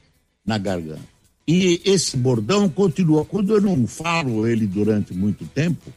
[0.47, 1.03] na garganta.
[1.49, 3.25] E esse bordão continua.
[3.25, 5.93] Quando eu não falo ele durante muito tempo,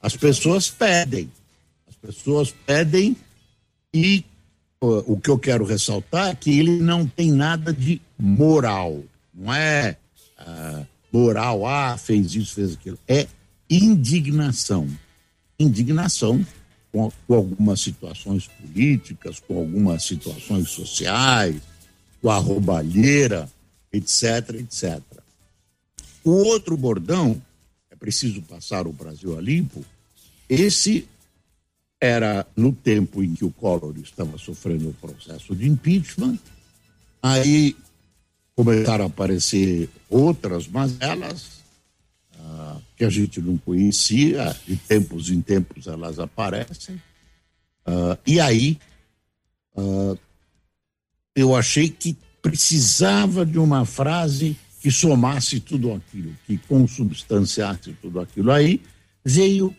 [0.00, 1.30] as pessoas pedem.
[1.86, 3.14] As pessoas pedem
[3.92, 4.24] e
[4.82, 9.02] uh, o que eu quero ressaltar é que ele não tem nada de moral
[9.40, 9.96] não é
[10.36, 12.98] ah, moral, ah, fez isso, fez aquilo.
[13.08, 13.26] É
[13.68, 14.86] indignação.
[15.58, 16.44] Indignação
[16.92, 21.56] com, com algumas situações políticas, com algumas situações sociais,
[22.20, 23.50] com a roubalheira,
[23.92, 25.00] etc, etc.
[26.22, 27.40] O outro bordão,
[27.90, 29.82] é preciso passar o Brasil a limpo,
[30.48, 31.08] esse
[32.00, 36.38] era no tempo em que o Collor estava sofrendo o processo de impeachment,
[37.22, 37.76] aí
[38.54, 41.60] começaram a aparecer outras, mas elas
[42.38, 47.00] ah, que a gente não conhecia, de tempos em tempos elas aparecem.
[47.86, 48.78] Ah, e aí
[49.76, 50.16] ah,
[51.34, 58.50] eu achei que precisava de uma frase que somasse tudo aquilo, que consubstanciasse tudo aquilo.
[58.50, 58.80] Aí
[59.24, 59.74] veio,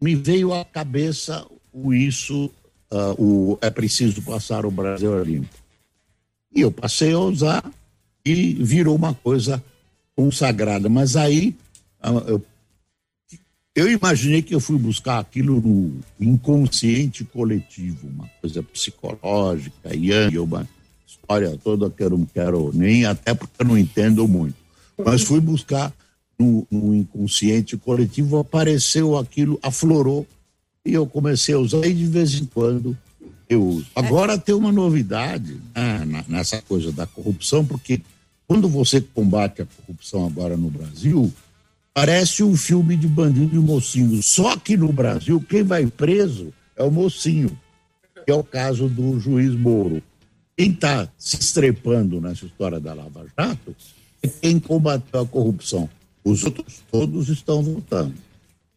[0.00, 2.50] me veio à cabeça o isso,
[2.90, 5.56] uh, o é preciso passar o Brasil a limpo.
[6.54, 7.70] E eu passei a usar
[8.36, 9.62] e virou uma coisa
[10.14, 10.88] consagrada.
[10.88, 11.54] Mas aí
[12.04, 12.42] uh, eu,
[13.74, 20.68] eu imaginei que eu fui buscar aquilo no inconsciente coletivo, uma coisa psicológica, Yang, uma
[21.06, 24.56] história toda que eu não quero nem, até porque eu não entendo muito.
[25.04, 25.92] Mas fui buscar
[26.38, 30.26] no, no inconsciente coletivo, apareceu aquilo, aflorou,
[30.84, 32.96] e eu comecei a usar, e de vez em quando
[33.48, 33.86] eu uso.
[33.94, 38.00] Agora tem uma novidade né, nessa coisa da corrupção, porque
[38.48, 41.30] quando você combate a corrupção agora no Brasil,
[41.92, 44.22] parece um filme de bandido e mocinho.
[44.22, 47.50] Só que no Brasil, quem vai preso é o mocinho,
[48.24, 50.02] que é o caso do juiz Moro.
[50.56, 53.76] Quem está se estrepando nessa história da Lava Jato
[54.22, 55.88] é quem combateu a corrupção.
[56.24, 58.14] Os outros todos estão voltando.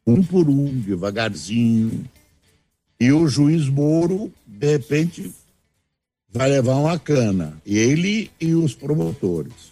[0.05, 2.03] Um por um, devagarzinho.
[2.99, 5.31] E o juiz Moro, de repente,
[6.34, 7.62] vai levar uma cana.
[7.65, 9.72] Ele e os promotores.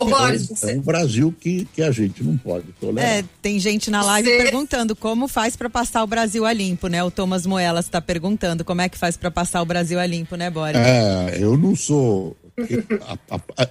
[0.00, 0.72] Ô, Boris, é, você...
[0.72, 3.18] é um Brasil que, que a gente não pode tolerar.
[3.18, 4.42] É, tem gente na live você...
[4.44, 7.02] perguntando como faz para passar o Brasil a limpo, né?
[7.02, 10.36] O Thomas Moelas está perguntando como é que faz para passar o Brasil a limpo,
[10.36, 10.76] né, Boris?
[10.76, 12.36] É, eu não sou.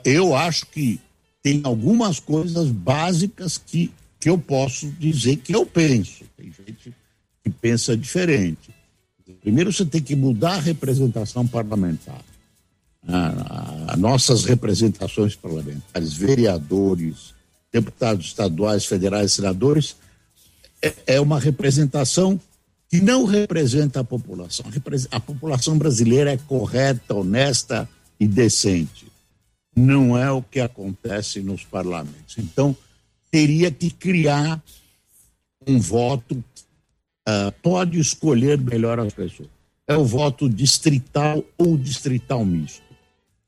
[0.04, 1.00] eu acho que
[1.42, 6.26] tem algumas coisas básicas que, que eu posso dizer que eu penso.
[6.36, 6.94] Tem gente
[7.42, 8.77] que pensa diferente.
[9.48, 12.22] Primeiro, você tem que mudar a representação parlamentar
[13.08, 17.34] a, a nossas representações parlamentares, vereadores,
[17.72, 19.96] deputados estaduais, federais, senadores,
[20.82, 22.38] é, é uma representação
[22.90, 24.66] que não representa a população.
[25.12, 27.88] A população brasileira é correta, honesta
[28.20, 29.08] e decente.
[29.74, 32.38] Não é o que acontece nos parlamentos.
[32.38, 32.76] Então,
[33.32, 34.62] teria que criar
[35.66, 36.44] um voto,
[37.28, 39.50] uh, pode escolher melhor as pessoas.
[39.86, 42.82] É o voto distrital ou distrital misto.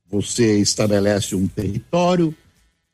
[0.09, 2.35] Você estabelece um território,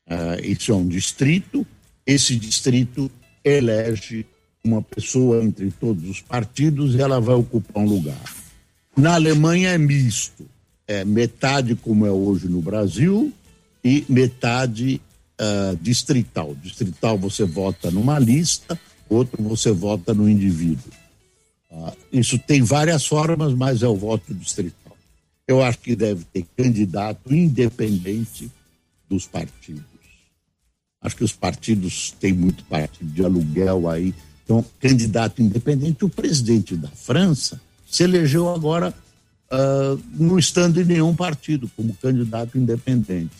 [0.07, 1.65] uh, isso é um distrito,
[2.05, 3.09] esse distrito
[3.43, 4.25] elege
[4.63, 8.19] uma pessoa entre todos os partidos e ela vai ocupar um lugar.
[8.97, 10.45] Na Alemanha é misto,
[10.87, 13.31] é metade como é hoje no Brasil
[13.83, 14.99] e metade
[15.39, 16.55] uh, distrital.
[16.55, 20.91] Distrital você vota numa lista, outro você vota no indivíduo.
[21.69, 24.95] Uh, isso tem várias formas, mas é o voto distrital.
[25.47, 28.51] Eu acho que deve ter candidato independente
[29.07, 29.83] dos partidos.
[31.01, 34.13] Acho que os partidos têm muito partido de aluguel aí.
[34.43, 36.03] Então, candidato independente.
[36.03, 38.93] O presidente da França se elegeu agora
[39.51, 43.35] uh, não estando em nenhum partido, como candidato independente.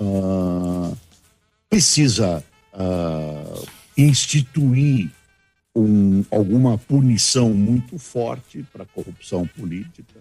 [0.00, 0.94] Uh,
[1.70, 5.10] precisa uh, instituir
[5.74, 10.20] um, alguma punição muito forte para a corrupção política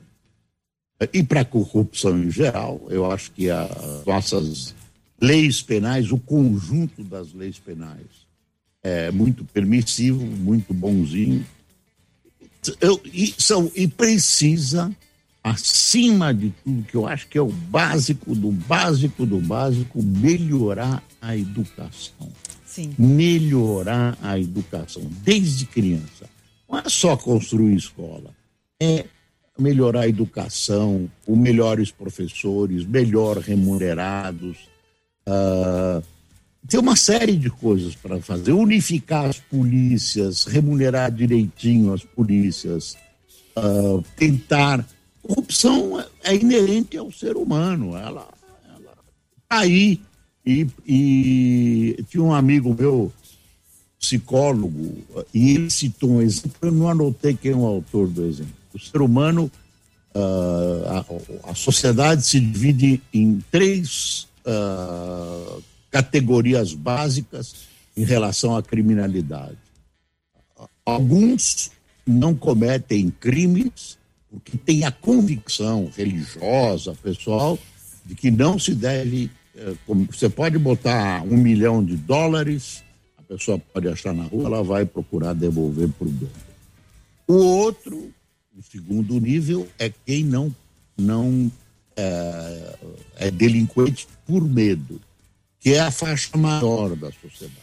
[1.14, 4.74] e para a corrupção em geral, eu acho que as nossas
[5.20, 8.26] leis penais, o conjunto das leis penais,
[8.82, 11.46] é muito permissivo, muito bonzinho.
[12.80, 14.96] Eu, e, são, e precisa,
[15.44, 21.04] acima de tudo, que eu acho que é o básico do básico do básico, melhorar
[21.22, 22.32] a educação.
[22.76, 22.94] Sim.
[23.00, 26.30] Melhorar a educação, desde criança.
[26.70, 28.32] Não é só construir escola,
[28.82, 29.06] é
[29.58, 34.58] melhorar a educação, o melhores professores, melhor remunerados.
[35.26, 36.04] Uh,
[36.68, 38.52] tem uma série de coisas para fazer.
[38.52, 42.98] Unificar as polícias, remunerar direitinho as polícias,
[43.58, 44.86] uh, tentar.
[45.22, 47.96] Corrupção é inerente ao ser humano.
[47.96, 48.28] Ela,
[48.68, 48.98] ela
[49.48, 50.02] tá aí.
[50.46, 53.12] E, e tinha um amigo meu,
[54.00, 54.98] psicólogo,
[55.34, 58.80] e ele citou um exemplo, eu não anotei quem é o autor do exemplo o
[58.80, 59.50] ser humano,
[60.14, 61.06] uh,
[61.46, 67.56] a, a, sociedade se divide em três uh, categorias básicas
[67.96, 69.58] em relação à criminalidade.
[70.86, 71.72] Alguns
[72.06, 73.98] não cometem crimes
[74.30, 77.58] porque têm a convicção religiosa, pessoal,
[78.06, 79.32] de que não se deve.
[79.56, 79.74] Eh,
[80.10, 82.84] você pode botar um milhão de dólares,
[83.18, 86.32] a pessoa pode achar na rua, ela vai procurar devolver para o dono.
[87.28, 88.14] O outro
[88.58, 90.56] o segundo nível é quem não,
[90.98, 91.52] não
[91.96, 92.76] é,
[93.18, 95.02] é delinquente por medo,
[95.60, 97.60] que é a faixa maior da sociedade.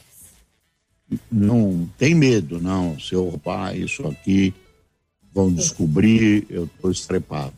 [1.31, 2.98] Não tem medo, não.
[2.98, 4.52] Se eu roubar isso aqui,
[5.33, 7.55] vão descobrir, eu estou estrepado.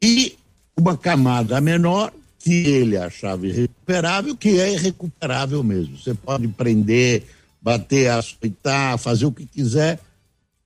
[0.00, 0.36] E
[0.76, 5.96] uma camada menor, que ele achava irrecuperável, que é irrecuperável mesmo.
[5.96, 7.22] Você pode prender,
[7.60, 10.00] bater, açoitar, fazer o que quiser.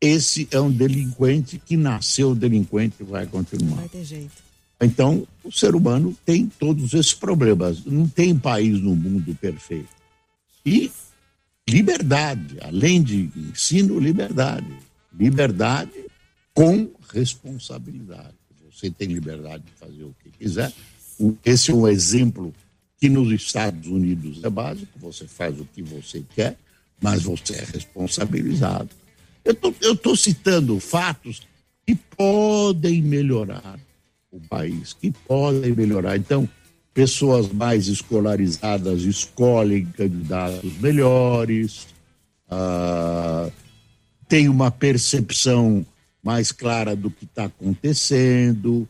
[0.01, 3.77] Esse é um delinquente que nasceu delinquente e vai continuar.
[3.77, 4.47] Vai ter jeito.
[4.81, 7.85] Então, o ser humano tem todos esses problemas.
[7.85, 9.89] Não tem país no mundo perfeito.
[10.65, 10.91] E
[11.69, 14.67] liberdade, além de ensino, liberdade.
[15.19, 16.07] Liberdade
[16.55, 18.35] com responsabilidade.
[18.73, 20.73] Você tem liberdade de fazer o que quiser.
[21.45, 22.53] Esse é um exemplo
[22.99, 24.99] que nos Estados Unidos é básico.
[24.99, 26.57] Você faz o que você quer,
[27.01, 28.91] mas você é responsabilizado.
[29.45, 31.47] Eu estou citando fatos
[31.87, 33.79] que podem melhorar
[34.31, 36.17] o país, que podem melhorar.
[36.17, 36.49] Então,
[36.93, 41.87] pessoas mais escolarizadas escolhem candidatos melhores,
[42.51, 43.53] uh,
[44.29, 45.87] tem uma percepção
[46.23, 48.89] mais clara do que está acontecendo,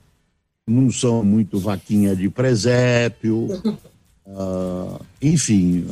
[0.66, 3.46] não são muito vaquinha de presépio,
[4.26, 5.86] uh, enfim,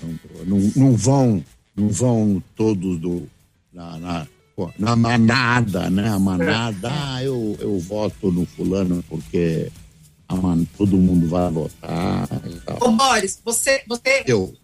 [0.44, 1.44] não, não, vão
[1.76, 3.28] não vão todos do,
[3.72, 4.26] na, na,
[4.78, 6.08] na manada, né?
[6.08, 9.70] A manada, ah, eu, eu voto no fulano porque
[10.28, 12.28] a man, todo mundo vai votar.
[12.80, 14.54] Ô Boris, você, você, eu.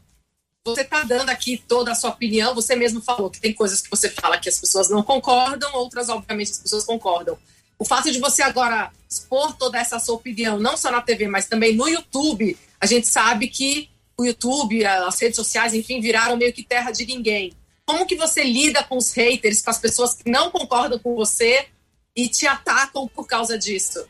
[0.65, 3.91] você tá dando aqui toda a sua opinião, você mesmo falou que tem coisas que
[3.91, 7.37] você fala que as pessoas não concordam, outras, obviamente, as pessoas concordam.
[7.81, 11.49] O fato de você agora expor toda essa sua opinião, não só na TV, mas
[11.49, 13.89] também no YouTube, a gente sabe que
[14.19, 17.55] o YouTube, as redes sociais, enfim, viraram meio que terra de ninguém.
[17.87, 21.69] Como que você lida com os haters, com as pessoas que não concordam com você
[22.15, 24.05] e te atacam por causa disso?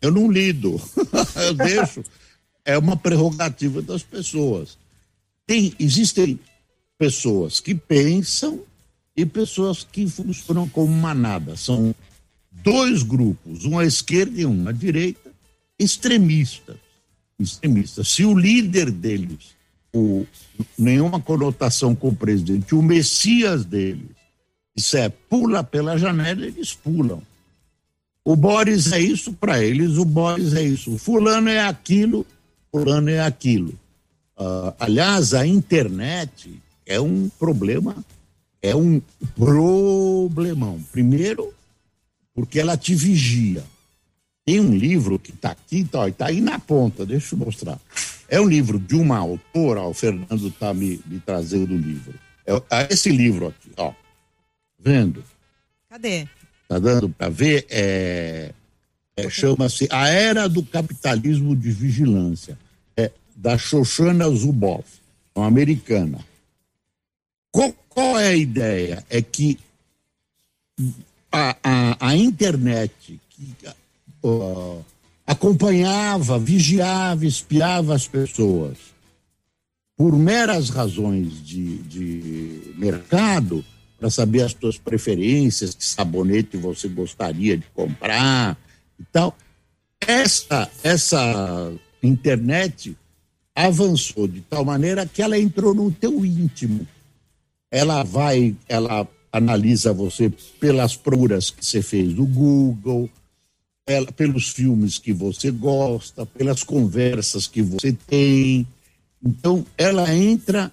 [0.00, 0.80] Eu não lido,
[1.36, 2.02] eu deixo.
[2.64, 4.78] É uma prerrogativa das pessoas.
[5.46, 6.40] Tem, existem
[6.96, 8.64] pessoas que pensam
[9.14, 11.54] e pessoas que funcionam como manada.
[11.54, 11.94] São
[12.64, 15.30] dois grupos, um à esquerda e um à direita,
[15.78, 16.78] extremistas.
[17.38, 18.08] Extremistas.
[18.08, 19.54] Se o líder deles
[19.94, 20.26] o,
[20.76, 22.74] nenhuma conotação com o presidente.
[22.74, 24.10] O Messias deles,
[24.76, 27.22] isso é, pula pela janela, eles pulam.
[28.24, 30.94] O Boris é isso para eles, o Boris é isso.
[30.94, 32.26] O fulano é aquilo,
[32.72, 33.78] fulano é aquilo.
[34.36, 36.50] Uh, aliás, a internet
[36.84, 37.94] é um problema,
[38.60, 39.00] é um
[39.36, 40.82] problemão.
[40.90, 41.54] Primeiro,
[42.34, 43.64] porque ela te vigia.
[44.44, 47.80] Tem um livro que está aqui, está tá aí na ponta, deixa eu mostrar.
[48.28, 52.14] É um livro de uma autora, o Fernando está me, me trazendo o livro.
[52.46, 53.92] É, é, esse livro aqui, ó.
[54.78, 55.24] Vendo?
[55.88, 56.28] Cadê?
[56.68, 57.66] Tá dando para ver?
[57.70, 58.52] É,
[59.16, 62.58] é, Chama-se A Era do Capitalismo de Vigilância.
[62.96, 64.84] É da Shoshana Zuboff,
[65.34, 66.18] uma americana.
[67.50, 69.04] Qual, qual é a ideia?
[69.08, 69.58] É que
[71.34, 73.54] a, a, a internet, que,
[75.26, 78.78] acompanhava, vigiava, espiava as pessoas
[79.96, 83.64] por meras razões de, de mercado,
[83.98, 88.56] para saber as suas preferências, que sabonete você gostaria de comprar
[88.98, 89.36] e tal.
[90.00, 92.96] Essa, essa internet
[93.54, 96.86] avançou de tal maneira que ela entrou no teu íntimo.
[97.70, 103.10] Ela vai, ela analisa você pelas procuras que você fez no Google,
[104.16, 108.64] pelos filmes que você gosta, pelas conversas que você tem.
[109.20, 110.72] Então, ela entra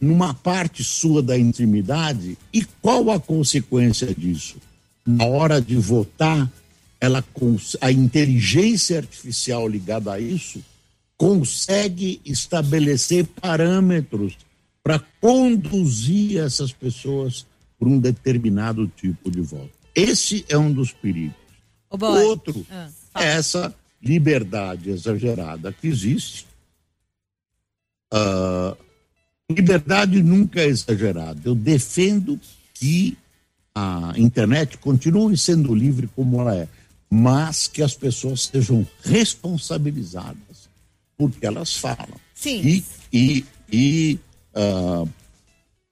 [0.00, 4.58] numa parte sua da intimidade e qual a consequência disso?
[5.04, 6.48] Na hora de votar,
[7.00, 7.24] ela
[7.80, 10.62] a inteligência artificial ligada a isso
[11.16, 14.36] consegue estabelecer parâmetros
[14.84, 17.44] para conduzir essas pessoas
[17.78, 19.70] para um determinado tipo de voto.
[19.94, 21.36] Esse é um dos perigos.
[21.90, 26.46] O Outro ah, é essa liberdade exagerada que existe.
[28.12, 28.76] Uh,
[29.50, 31.40] liberdade nunca é exagerada.
[31.44, 32.38] Eu defendo
[32.74, 33.16] que
[33.74, 36.68] a internet continue sendo livre como ela é,
[37.10, 40.68] mas que as pessoas sejam responsabilizadas
[41.16, 42.20] por que elas falam.
[42.34, 42.60] Sim.
[42.62, 44.18] E, e, e
[44.54, 45.08] uh,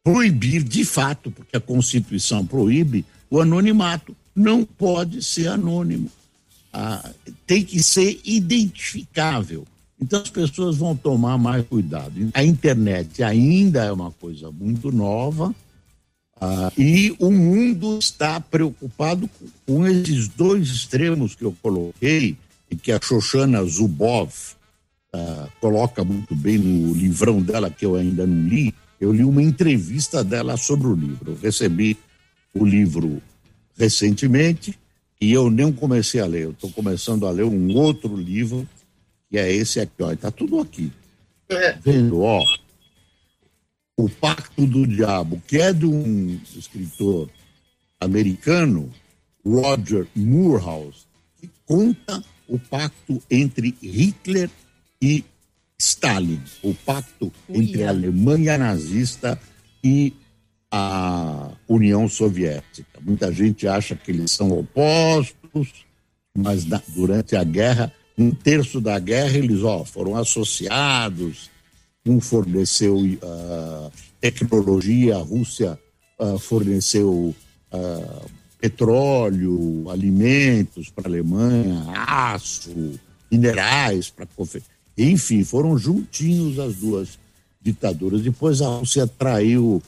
[0.05, 6.11] proibir de fato, porque a Constituição proíbe o anonimato não pode ser anônimo.
[6.73, 7.11] Ah,
[7.47, 9.67] tem que ser identificável.
[10.01, 12.13] Então as pessoas vão tomar mais cuidado.
[12.35, 15.55] A internet ainda é uma coisa muito nova
[16.41, 19.31] ah, e o mundo está preocupado
[19.67, 22.37] com, esses dois extremos que eu coloquei
[22.71, 24.57] e que a Shoshana Zuboff
[25.13, 28.75] ah, coloca muito bem no livrão dela que eu ainda não li.
[29.05, 31.33] Eu li uma entrevista dela sobre o livro.
[31.33, 31.95] Eu recebi
[32.55, 33.21] o livro
[33.77, 34.79] recentemente
[35.21, 36.45] e eu nem comecei a ler.
[36.45, 38.67] Eu estou começando a ler um outro livro
[39.29, 40.91] que é esse aqui, ó, está tudo aqui.
[41.51, 41.73] É.
[41.73, 42.43] Vendo, ó,
[43.95, 47.29] o Pacto do Diabo, que é de um escritor
[48.01, 48.91] americano,
[49.45, 51.05] Roger Moorhouse,
[51.39, 54.49] que conta o pacto entre Hitler
[55.03, 55.25] e
[55.79, 59.39] Stalin, o pacto entre a Alemanha nazista
[59.83, 60.13] e
[60.71, 63.01] a União Soviética.
[63.01, 65.85] Muita gente acha que eles são opostos,
[66.37, 71.51] mas na, durante a guerra, um terço da guerra, eles ó, foram associados.
[72.07, 75.79] Um forneceu uh, tecnologia, a Rússia
[76.19, 77.35] uh, forneceu
[77.73, 82.99] uh, petróleo, alimentos para a Alemanha, aço,
[83.31, 84.27] minerais para
[84.97, 87.19] enfim, foram juntinhos as duas
[87.61, 88.23] ditaduras.
[88.23, 89.83] Depois a Rússia traiu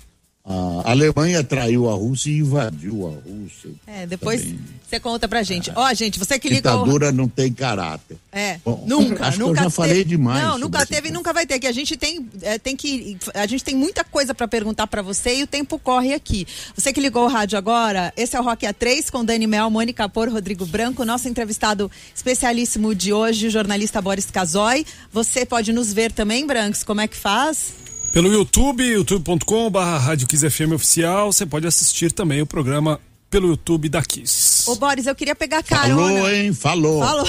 [0.49, 3.70] a Alemanha traiu a Rússia e invadiu a Rússia.
[3.84, 4.61] É, depois também.
[4.88, 5.70] você conta pra gente.
[5.70, 5.72] É.
[5.74, 5.90] Ó, é.
[5.90, 6.70] oh, gente, você que liga.
[6.70, 8.16] Ditadura não tem caráter.
[8.30, 9.55] É, Bom, nunca, acho nunca.
[9.55, 10.44] Que eu já falei demais.
[10.44, 11.59] Não, nunca teve e nunca vai ter.
[11.59, 13.18] Que a gente tem, é, tem que.
[13.34, 16.47] A gente tem muita coisa para perguntar para você e o tempo corre aqui.
[16.76, 20.09] Você que ligou o rádio agora, esse é o Rock A3 com Dani Mel, Mônica
[20.09, 24.86] Por, Rodrigo Branco, nosso entrevistado especialíssimo de hoje, o jornalista Boris Casoy.
[25.12, 27.74] Você pode nos ver também, Brancos, como é que faz?
[28.13, 32.99] Pelo YouTube, youtube.com.br Rádio Kiss FM Oficial, você pode assistir também o programa
[33.31, 34.71] pelo YouTube da Kiss.
[34.71, 35.95] Ô Boris, eu queria pegar carona.
[35.95, 36.55] Falou, hein?
[36.55, 37.01] Falou.
[37.03, 37.29] Falou.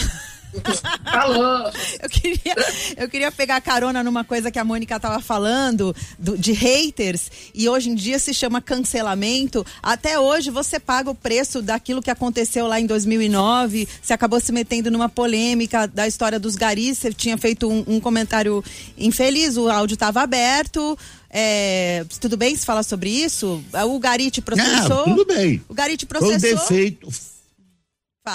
[2.02, 2.56] Eu queria,
[2.98, 7.68] eu queria pegar carona numa coisa que a Mônica estava falando, do, de haters, e
[7.68, 9.66] hoje em dia se chama cancelamento.
[9.82, 13.88] Até hoje você paga o preço daquilo que aconteceu lá em 2009.
[14.02, 16.98] Você acabou se metendo numa polêmica da história dos garis.
[16.98, 18.64] Você tinha feito um, um comentário
[18.98, 20.98] infeliz, o áudio estava aberto.
[21.30, 23.62] É, tudo bem se falar sobre isso?
[23.88, 25.08] O Gari te processou?
[25.08, 25.62] Não, tudo bem.
[25.68, 26.40] O Gari te processou?
[26.40, 27.10] Foi um defeito.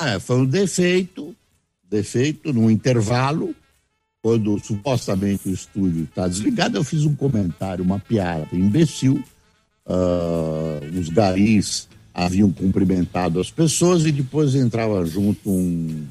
[0.05, 1.35] É, foi um defeito
[1.93, 3.55] defeito, no intervalo,
[4.23, 9.23] quando supostamente o estúdio está desligado, eu fiz um comentário, uma piada imbecil.
[9.85, 16.07] Uh, os garis haviam cumprimentado as pessoas e depois entrava junto um,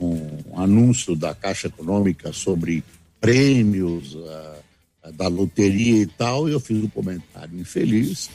[0.00, 2.84] um anúncio da Caixa Econômica sobre
[3.20, 8.30] prêmios uh, da loteria e tal, e eu fiz um comentário infeliz.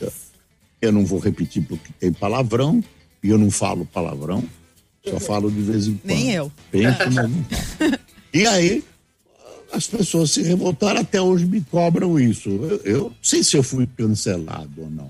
[0.81, 2.83] Eu não vou repetir porque tem palavrão,
[3.23, 4.43] e eu não falo palavrão.
[5.09, 6.13] Só falo de vez em quando.
[6.13, 6.51] Nem eu.
[8.33, 8.83] E aí,
[9.71, 12.49] as pessoas se revoltaram, até hoje me cobram isso.
[12.49, 15.09] Eu, eu não sei se eu fui cancelado ou não.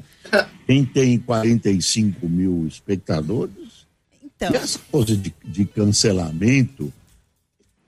[0.66, 3.88] Quem tem 45 mil espectadores,
[4.24, 4.50] então.
[4.54, 6.94] essa coisa de, de cancelamento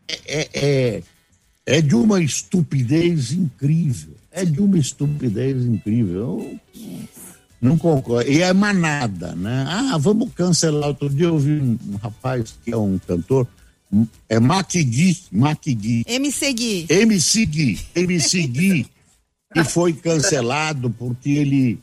[0.07, 1.03] é, é, é,
[1.66, 4.16] é, de uma estupidez incrível.
[4.32, 6.20] É de uma estupidez incrível.
[6.20, 6.59] Eu,
[7.62, 8.30] não concordo.
[8.30, 9.66] E é manada, né?
[9.68, 10.89] Ah, vamos cancelar.
[10.89, 13.47] Outro dia eu vi um, um rapaz que é um cantor,
[14.28, 16.03] é Maquigui, Maquigui.
[16.07, 16.86] MC Gui.
[16.89, 18.88] MC Gui, MC Gui,
[19.53, 21.80] que foi cancelado porque ele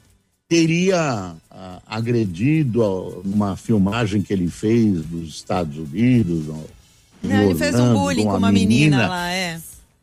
[0.48, 2.82] teria ah, agredido
[3.24, 6.46] uma filmagem que ele fez dos Estados Unidos.
[7.22, 9.60] Não, ele fez um bullying uma com uma menina, menina lá, é.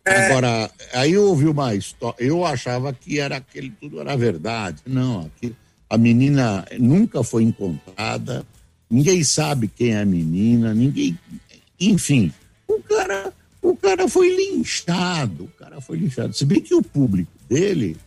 [0.07, 4.77] Agora, aí eu ouvi uma história, eu achava que era aquele tudo era verdade.
[4.85, 5.55] Não, aquilo
[5.89, 8.45] a menina nunca foi encontrada,
[8.89, 11.17] ninguém sabe quem é a menina, ninguém.
[11.79, 12.31] Enfim,
[12.67, 16.33] o cara, o cara foi linchado, o cara foi linchado.
[16.33, 17.97] Se bem que o público dele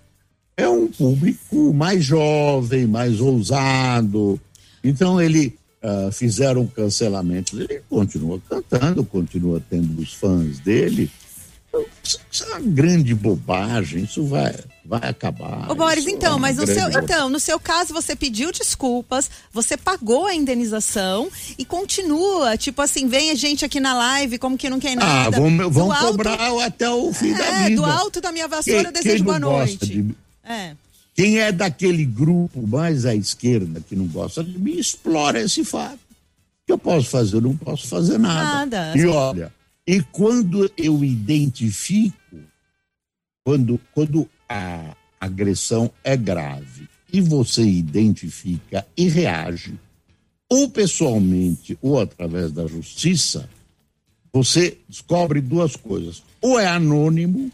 [0.59, 4.41] é um público mais jovem, mais ousado.
[4.83, 7.59] Então ele uh, fizeram um cancelamento.
[7.59, 11.09] Ele continua cantando, continua tendo os fãs dele.
[12.03, 14.55] Isso é uma grande bobagem, isso vai,
[14.85, 15.71] vai acabar.
[15.71, 19.77] Ô Boris, então, é mas no seu, então, no seu caso você pediu desculpas, você
[19.77, 24.71] pagou a indenização e continua, tipo assim, vem a gente aqui na live como que
[24.71, 25.37] não quer ah, nada.
[25.37, 27.77] Ah, vão, vão cobrar alto, até o fim é, da vida.
[27.77, 29.87] do alto da minha vassoura quem, desejo quem boa noite.
[29.87, 30.15] De,
[30.45, 30.75] é.
[31.15, 35.97] Quem é daquele grupo mais à esquerda que não gosta de mim, explora esse fato.
[35.97, 37.37] O que eu posso fazer?
[37.37, 38.67] Eu não posso fazer nada.
[38.67, 38.97] Nada.
[38.97, 39.53] E olha,
[39.89, 42.37] e quando eu identifico,
[43.43, 49.81] quando, quando a agressão é grave e você identifica e reage,
[50.47, 53.49] ou pessoalmente ou através da justiça,
[54.31, 57.51] você descobre duas coisas: ou é anônimo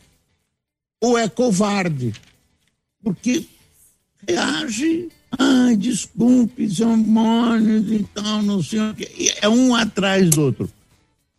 [1.00, 2.12] ou é covarde.
[3.00, 3.46] Porque
[4.26, 5.08] reage,
[5.38, 9.32] ai, desculpe, são mones e tal, não sei o que.
[9.40, 10.68] É um atrás do outro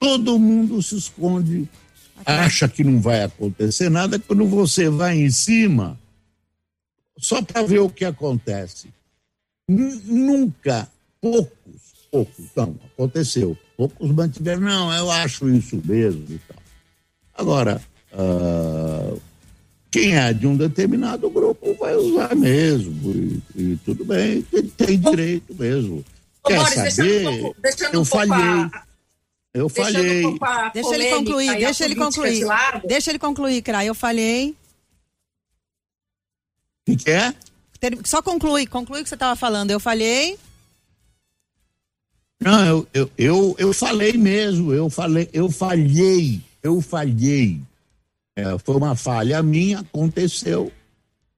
[0.06, 1.68] todo mundo se esconde,
[2.24, 4.20] acha que não vai acontecer nada.
[4.20, 6.00] Quando você vai em cima,
[7.18, 8.90] só para ver o que acontece.
[9.68, 10.88] Nunca,
[11.20, 11.50] poucos,
[12.12, 13.58] poucos, não, aconteceu.
[13.76, 16.62] Poucos mantiveram, não, eu acho isso mesmo e tal.
[17.34, 17.82] Agora,
[18.14, 19.20] uh,
[19.90, 25.00] quem é de um determinado grupo vai usar mesmo, e, e tudo bem, tem, tem
[25.00, 26.06] direito mesmo.
[26.44, 27.28] Ô, Quer Boris, saber?
[27.28, 28.36] Um pouco, eu um falhei.
[28.36, 28.85] A,
[29.56, 30.26] eu falhei.
[30.26, 30.38] Um
[30.74, 32.46] deixa ele concluir, deixa ele concluir.
[32.46, 33.86] De deixa ele concluir, Cra.
[33.86, 34.50] Eu falhei.
[34.52, 34.56] O
[36.92, 37.34] que, que é?
[38.04, 39.72] Só conclui, conclui o que você estava falando.
[39.72, 40.38] Eu falhei.
[42.40, 47.62] Não, eu, eu, eu, eu falei mesmo, eu falei, eu falhei, eu falhei.
[48.36, 50.70] É, foi uma falha minha, aconteceu.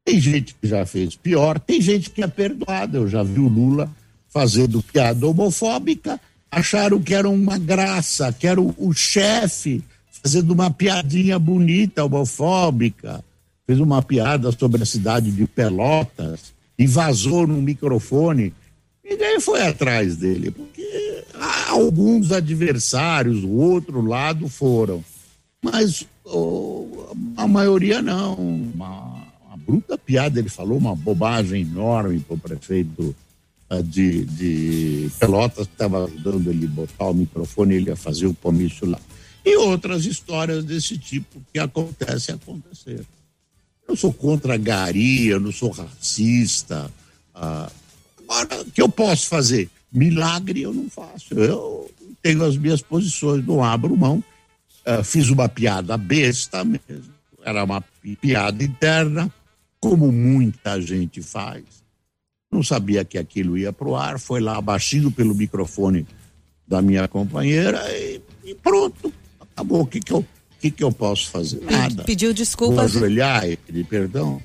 [0.03, 2.97] Tem gente que já fez pior, tem gente que é perdoada.
[2.97, 3.93] Eu já vi o Lula
[4.27, 6.19] fazendo piada homofóbica,
[6.51, 9.83] acharam que era uma graça, que era o, o chefe
[10.23, 13.23] fazendo uma piadinha bonita homofóbica.
[13.65, 18.53] Fez uma piada sobre a cidade de Pelotas e vazou no microfone.
[19.03, 21.23] Ninguém foi atrás dele, porque
[21.69, 25.03] alguns adversários, o outro lado foram.
[25.63, 26.87] Mas oh,
[27.35, 28.35] a maioria não.
[28.35, 33.15] Uma, uma, bruta piada, ele falou uma bobagem enorme para o prefeito
[33.83, 38.33] de, de Pelotas, que estava ajudando ele a botar o microfone, ele ia fazer o
[38.33, 38.99] comício lá.
[39.45, 43.05] E outras histórias desse tipo que acontecem acontecer.
[43.87, 46.91] Eu sou contra a garia, eu não sou racista.
[47.35, 47.71] Uh,
[48.27, 49.69] agora, o que eu posso fazer?
[49.91, 51.33] Milagre eu não faço.
[51.33, 51.89] Eu
[52.21, 54.23] tenho as minhas posições, não abro mão
[54.87, 57.13] uh, fiz uma piada besta mesmo,
[57.43, 57.83] era uma
[58.21, 59.31] piada interna,
[59.79, 61.63] como muita gente faz.
[62.51, 66.07] Não sabia que aquilo ia pro ar, foi lá abaixinho pelo microfone
[66.67, 69.81] da minha companheira e, e pronto, acabou.
[69.81, 70.25] O que que eu,
[70.59, 71.61] que que eu posso fazer?
[71.61, 72.03] Nada.
[72.03, 72.93] Pediu desculpas.
[72.93, 74.41] Vou ajoelhar e pedir perdão.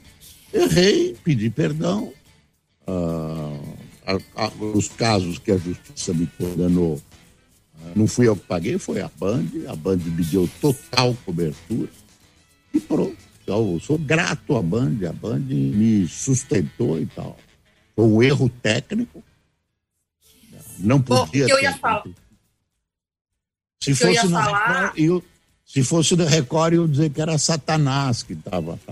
[0.52, 2.12] Errei, pedi perdão.
[2.86, 7.00] Uh, a, a, os casos que a justiça me condenou
[7.94, 9.46] não fui eu que paguei, foi a Band.
[9.68, 11.88] A Band me deu total cobertura.
[12.72, 13.16] E pronto.
[13.42, 14.98] Então, eu sou grato à Band.
[15.08, 17.36] A Band me sustentou e tal.
[17.94, 19.22] Foi um erro técnico.
[20.78, 21.46] Não podia.
[21.46, 22.04] Bom, eu ia falar.
[23.80, 24.80] Se fosse, na falar...
[24.80, 25.24] Record, eu,
[25.66, 28.78] se fosse no Record, eu ia dizer que era Satanás que estava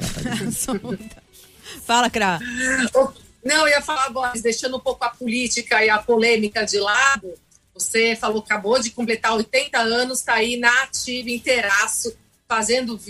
[1.85, 2.41] Fala, Cra.
[3.45, 7.33] Não, eu ia falar, Boris, deixando um pouco a política e a polêmica de lado
[7.81, 12.15] você falou que acabou de completar 80 anos, está aí na ativa, inteiraço,
[12.47, 13.01] fazendo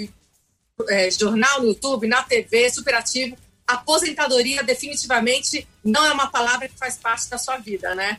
[0.88, 3.36] é, jornal no YouTube, na TV, super ativo.
[3.72, 8.18] Aposentadoria definitivamente não é uma palavra que faz parte da sua vida, né?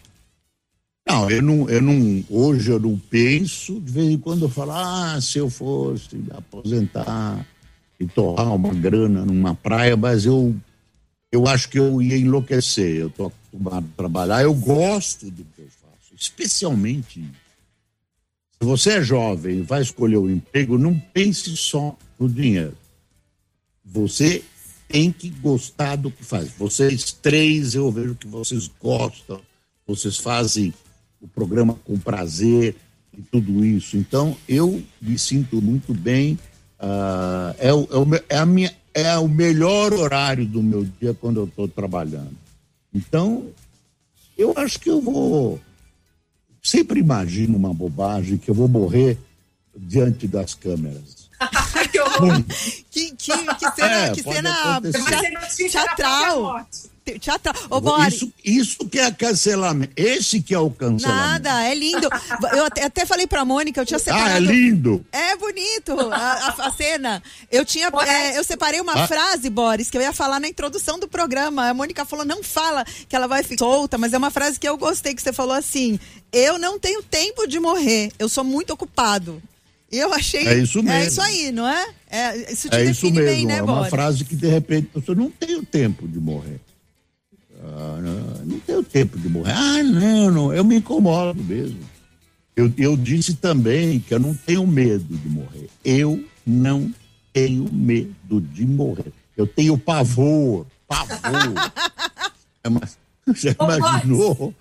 [1.07, 4.71] Não, eu não, eu não, hoje eu não penso, de vez em quando eu falo,
[4.71, 7.45] ah, se eu fosse aposentar
[7.99, 10.55] e torrar uma grana numa praia, mas eu,
[11.31, 15.61] eu acho que eu ia enlouquecer, eu tô acostumado a trabalhar, eu gosto do que
[15.61, 15.67] eu
[16.15, 17.27] especialmente
[18.61, 22.77] se você é jovem e vai escolher o um emprego, não pense só no dinheiro.
[23.83, 24.43] Você
[24.91, 26.49] tem que gostar do que faz.
[26.57, 29.39] Vocês três, eu vejo que vocês gostam,
[29.87, 30.73] vocês fazem
[31.21, 32.75] o programa com prazer
[33.17, 33.95] e tudo isso.
[33.95, 36.37] Então, eu me sinto muito bem.
[36.79, 41.13] Uh, é, o, é, o, é, a minha, é o melhor horário do meu dia
[41.13, 42.35] quando eu estou trabalhando.
[42.93, 43.47] Então,
[44.37, 45.59] eu acho que eu vou
[46.61, 49.17] sempre imagino uma bobagem que eu vou morrer
[49.75, 51.29] diante das câmeras.
[52.91, 54.77] que, que, que cena, é, que cena
[55.69, 56.65] teatral.
[57.19, 57.55] Teatral.
[57.69, 58.07] Ô.
[58.07, 59.91] Isso, isso que é cancelamento.
[59.95, 61.43] Esse que é o cancelamento.
[61.43, 62.07] Nada, é lindo.
[62.53, 64.29] Eu até, até falei pra Mônica, eu tinha separado.
[64.29, 65.03] Ah, é lindo.
[65.11, 67.21] É bonito a, a, a cena.
[67.51, 69.07] Eu tinha, é, eu separei uma ah.
[69.07, 71.69] frase, Boris, que eu ia falar na introdução do programa.
[71.69, 74.69] A Mônica falou, não fala que ela vai ficar solta, mas é uma frase que
[74.69, 75.99] eu gostei, que você falou assim,
[76.31, 79.41] eu não tenho tempo de morrer, eu sou muito ocupado.
[79.91, 80.47] Eu achei.
[80.47, 80.99] É isso mesmo.
[80.99, 81.87] É isso aí, não é?
[82.09, 83.25] É isso, é isso mesmo.
[83.25, 83.89] Bem, né, é uma Boris?
[83.89, 86.59] frase que de repente eu não tenho tempo de morrer.
[87.63, 89.51] Ah, não, não tenho tempo de morrer.
[89.51, 91.79] Ah, não, não, eu me incomodo mesmo.
[92.55, 95.69] Eu, eu disse também que eu não tenho medo de morrer.
[95.83, 96.93] Eu não
[97.33, 99.11] tenho medo de morrer.
[99.37, 101.19] Eu tenho pavor, pavor.
[102.63, 102.97] é, mas,
[103.35, 104.53] já imaginou?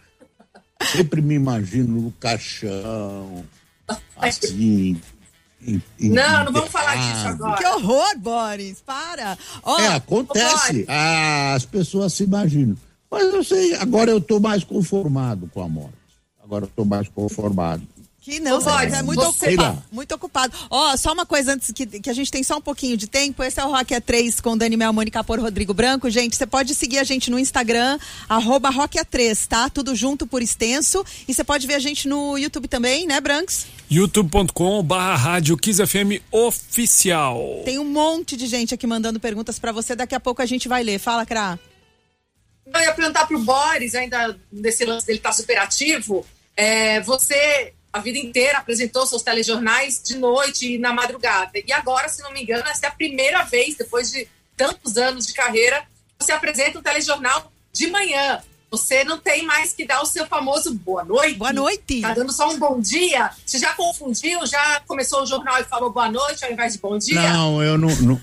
[0.93, 3.45] Sempre me imagino no caixão,
[4.16, 4.99] assim.
[5.98, 7.56] Não, não vamos falar disso agora.
[7.58, 9.36] Que horror, Boris, para.
[9.62, 10.84] Oh, é, acontece.
[10.88, 12.76] Ah, as pessoas se imaginam.
[13.11, 15.94] Mas eu sei, agora eu estou mais conformado com a morte.
[16.42, 17.82] Agora eu estou mais conformado.
[18.21, 19.83] Que não, você é muito ocupado.
[19.91, 20.57] Muito ocupado.
[20.68, 23.07] Ó, oh, só uma coisa antes que, que a gente tem só um pouquinho de
[23.07, 23.43] tempo.
[23.43, 26.11] Esse é o Rock A3 com Dani Mel, Mônica por Rodrigo Branco.
[26.11, 27.99] Gente, você pode seguir a gente no Instagram,
[28.29, 29.71] arroba Rock A3, tá?
[29.71, 31.03] Tudo junto por extenso.
[31.27, 33.64] E você pode ver a gente no YouTube também, né, Brancos?
[33.91, 37.62] youtube.com barra rádio FM oficial.
[37.64, 40.68] Tem um monte de gente aqui mandando perguntas para você, daqui a pouco a gente
[40.68, 40.99] vai ler.
[40.99, 41.59] Fala, Cra.
[42.73, 46.25] Eu ia perguntar pro Boris, ainda nesse lance dele estar tá super ativo,
[46.57, 51.53] é, você a vida inteira apresentou seus telejornais de noite e na madrugada.
[51.55, 55.26] E agora, se não me engano, essa é a primeira vez, depois de tantos anos
[55.26, 55.82] de carreira,
[56.18, 58.41] você apresenta um telejornal de manhã.
[58.70, 61.34] Você não tem mais que dar o seu famoso boa noite.
[61.34, 62.03] Boa noite.
[62.03, 63.30] Tá dando só um bom dia.
[63.45, 64.47] Você já confundiu?
[64.47, 67.20] Já começou o jornal e falou boa noite ao invés de bom dia?
[67.32, 67.88] Não, eu não.
[67.97, 68.20] não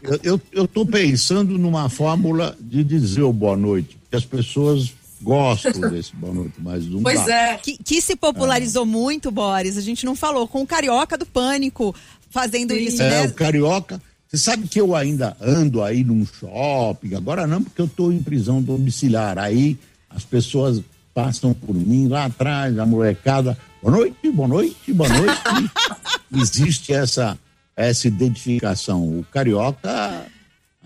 [0.00, 3.98] eu, eu, eu tô pensando numa fórmula de dizer o boa noite.
[4.08, 4.92] Que as pessoas
[5.22, 7.34] gostam desse boa noite, mas não Pois dá.
[7.34, 7.56] é.
[7.58, 11.94] Que, que se popularizou muito, Boris, a gente não falou, com o Carioca do Pânico
[12.30, 12.80] fazendo Sim.
[12.80, 13.26] isso, É, né?
[13.26, 14.00] o carioca.
[14.28, 18.22] Você sabe que eu ainda ando aí num shopping, agora não, porque eu estou em
[18.22, 19.38] prisão domiciliar.
[19.38, 19.78] Aí
[20.10, 20.82] as pessoas
[21.14, 23.56] passam por mim lá atrás, a molecada.
[23.82, 25.40] Boa noite, boa noite, boa noite.
[26.36, 27.38] Existe essa,
[27.74, 29.02] essa identificação.
[29.02, 30.26] O carioca,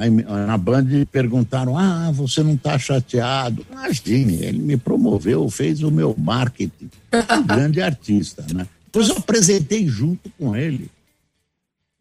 [0.02, 3.64] aí, na Band, perguntaram: ah, você não está chateado?
[3.70, 6.90] Imagine, ele me promoveu, fez o meu marketing.
[7.38, 8.66] Um grande artista, né?
[8.86, 10.90] Depois eu apresentei junto com ele.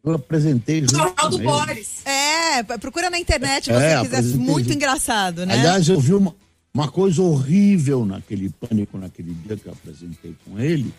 [0.03, 1.43] Eu apresentei junto Jornal com do ele.
[1.45, 2.05] Boris.
[2.05, 4.37] É, procura na internet se É, você quiser.
[4.37, 4.73] Muito junto.
[4.75, 5.53] engraçado, né?
[5.53, 6.35] Aliás, eu vi uma,
[6.73, 10.91] uma coisa horrível naquele pânico, naquele dia que eu apresentei com ele,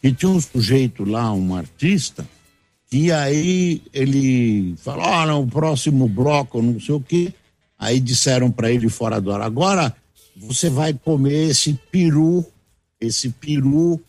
[0.00, 2.24] que tinha um sujeito lá, um artista,
[2.88, 7.32] que aí ele falou, ah, no próximo bloco, não sei o quê.
[7.78, 9.94] Aí disseram para ele fora do ar, agora
[10.36, 12.44] você vai comer esse peru,
[13.00, 14.00] esse peru,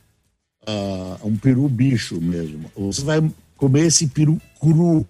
[0.66, 2.72] ah, um peru bicho mesmo.
[2.76, 5.06] Você vai comer esse peru cru.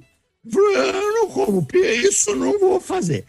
[0.46, 3.26] Eu Eu não como peru, isso eu não vou fazer.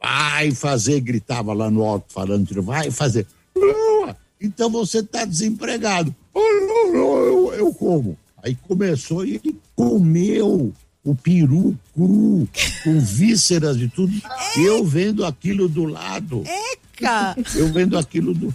[0.00, 3.26] Vai fazer, gritava lá no alto falando, vai fazer.
[4.40, 6.12] Então você está desempregado.
[6.34, 8.16] "Ah, não, eu, eu como.
[8.42, 10.72] Aí começou e ele comeu
[11.04, 12.48] o peru cru,
[12.84, 14.12] com vísceras e tudo.
[14.56, 16.44] Eu vendo aquilo do lado.
[16.46, 17.36] Eca!
[17.54, 18.54] Eu vendo aquilo do.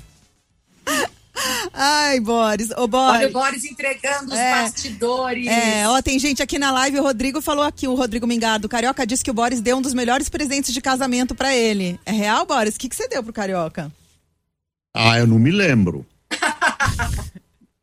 [1.73, 2.71] Ai, Boris.
[2.71, 3.29] Ô, Olha Boris.
[3.29, 4.51] o Boris entregando os É.
[4.63, 5.47] bastidores.
[5.47, 8.65] É, ó, tem gente aqui na live, o Rodrigo falou aqui, o Rodrigo Mingado.
[8.65, 11.99] O Carioca disse que o Boris deu um dos melhores presentes de casamento pra ele.
[12.05, 12.75] É real, Boris?
[12.75, 13.91] O que, que você deu pro Carioca?
[14.95, 16.05] Ah, eu não me lembro.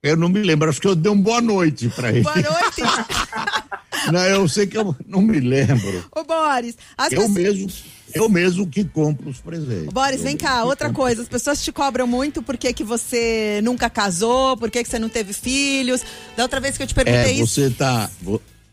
[0.05, 2.21] Eu não me lembro, acho que eu dei um boa noite para ele.
[2.21, 2.83] Boa noite.
[4.13, 6.05] Não, eu sei que eu não me lembro.
[6.15, 7.71] Ô, Boris, as Eu pessoas- mesmo,
[8.15, 9.89] eu mesmo que compro os presentes.
[9.89, 11.05] Ô, Boris, Eu vem cá, outra compro.
[11.05, 11.23] coisa.
[11.23, 15.33] As pessoas te cobram muito porque que você nunca casou, porque que você não teve
[15.33, 16.03] filhos.
[16.37, 17.47] Da outra vez que eu te perguntei É, isso.
[17.47, 18.11] você tá.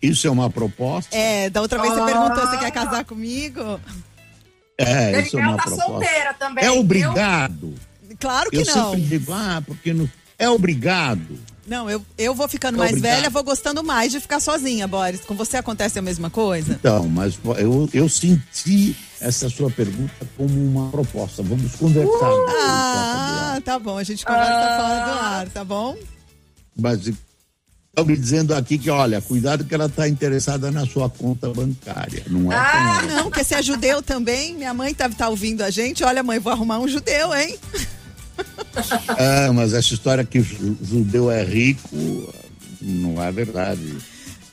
[0.01, 1.15] Isso é uma proposta?
[1.15, 2.05] É, da outra vez você Ah.
[2.05, 3.79] perguntou se quer casar comigo.
[4.77, 5.85] É, isso é uma tá proposta.
[5.85, 6.65] solteira também.
[6.65, 7.73] É obrigado.
[8.19, 8.89] Claro que Eu não.
[8.91, 10.09] sempre digo, ah, porque não.
[10.41, 11.39] É obrigado.
[11.67, 13.15] Não, eu, eu vou ficando mais Obrigado.
[13.17, 15.21] velha, vou gostando mais de ficar sozinha, Boris.
[15.21, 16.73] Com você acontece a mesma coisa?
[16.73, 21.43] Então, mas eu, eu senti essa sua pergunta como uma proposta.
[21.43, 22.29] Vamos conversar.
[22.33, 22.45] Uh!
[22.59, 23.97] Ah, tá bom.
[23.97, 24.77] A gente conversa Ah.
[24.77, 25.95] fora do ar, tá bom?
[26.75, 31.49] Mas estão me dizendo aqui que, olha, cuidado que ela está interessada na sua conta
[31.53, 32.23] bancária.
[32.27, 34.55] Não é Ah, Não, porque você é judeu também.
[34.55, 36.03] Minha mãe tá, tá ouvindo a gente.
[36.03, 37.57] Olha, mãe, vou arrumar um judeu, hein?
[39.17, 42.33] É, mas essa história que o ju- judeu é rico
[42.81, 43.97] não é verdade.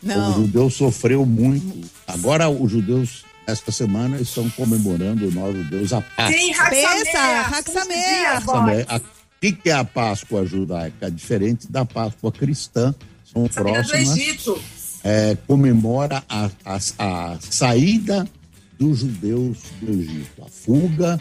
[0.03, 0.31] Não.
[0.31, 1.89] O judeu sofreu muito.
[2.07, 6.39] Agora os judeus, esta semana, estão comemorando nós judeus a Páscoa.
[6.39, 6.53] Sim,
[8.89, 9.01] a- O
[9.41, 11.11] que que é a Páscoa judaica?
[11.11, 12.95] Diferente da Páscoa cristã,
[13.33, 14.17] são próximas.
[14.17, 14.61] Egito.
[15.05, 18.29] é, comemora a, a, a saída
[18.79, 21.21] dos judeus do Egito, a fuga,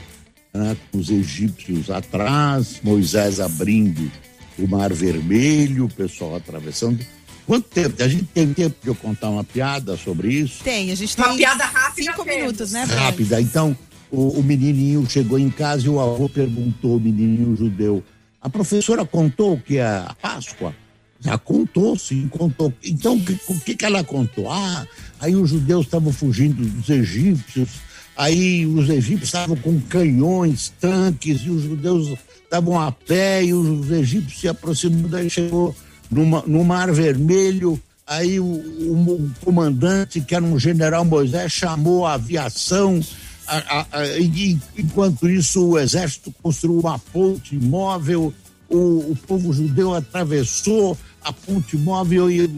[0.57, 4.11] né, com os egípcios atrás, Moisés abrindo
[4.57, 6.99] o Mar Vermelho, o pessoal atravessando.
[7.45, 8.03] Quanto tempo?
[8.03, 10.63] A gente tem tempo de eu contar uma piada sobre isso?
[10.63, 12.83] Tem, a gente Uma tem piada rápida cinco minutos, né?
[12.83, 13.39] Rápida.
[13.39, 13.77] Então,
[14.11, 18.03] o, o menininho chegou em casa e o avô perguntou, o menininho judeu,
[18.41, 20.75] a professora contou o que é a Páscoa?
[21.19, 22.71] Já contou, sim, contou.
[22.83, 24.51] Então, o que, o que que ela contou?
[24.51, 24.85] Ah,
[25.19, 27.69] aí os judeus estavam fugindo dos egípcios,
[28.17, 33.91] aí os egípcios estavam com canhões, tanques, e os judeus estavam a pé, e os
[33.91, 35.75] egípcios se aproximando, daí chegou
[36.09, 42.05] numa, no Mar Vermelho, aí o, o- o comandante, que era um general Moisés, chamou
[42.05, 42.99] a aviação,
[43.45, 43.57] a-
[43.91, 48.33] a- a- e, enquanto isso o exército construiu uma ponte móvel,
[48.69, 52.49] o, o povo judeu atravessou a ponte móvel e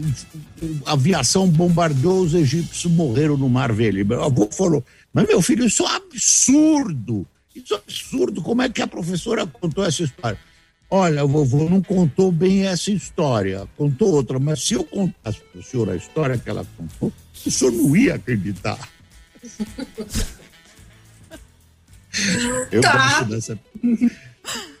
[0.86, 4.06] a aviação bombardeou, os egípcios morreram no Mar Vermelho.
[4.06, 8.62] Meu avô falou, mas meu filho, isso é um absurdo, isso é um absurdo, como
[8.62, 10.38] é que a professora contou essa história?
[10.92, 15.60] Olha, o vovô não contou bem essa história, contou outra, mas se eu contasse para
[15.60, 17.12] o senhor a história que ela contou,
[17.46, 18.76] o senhor não ia acreditar.
[22.72, 23.20] eu Tá.
[23.20, 23.58] gosto dessa.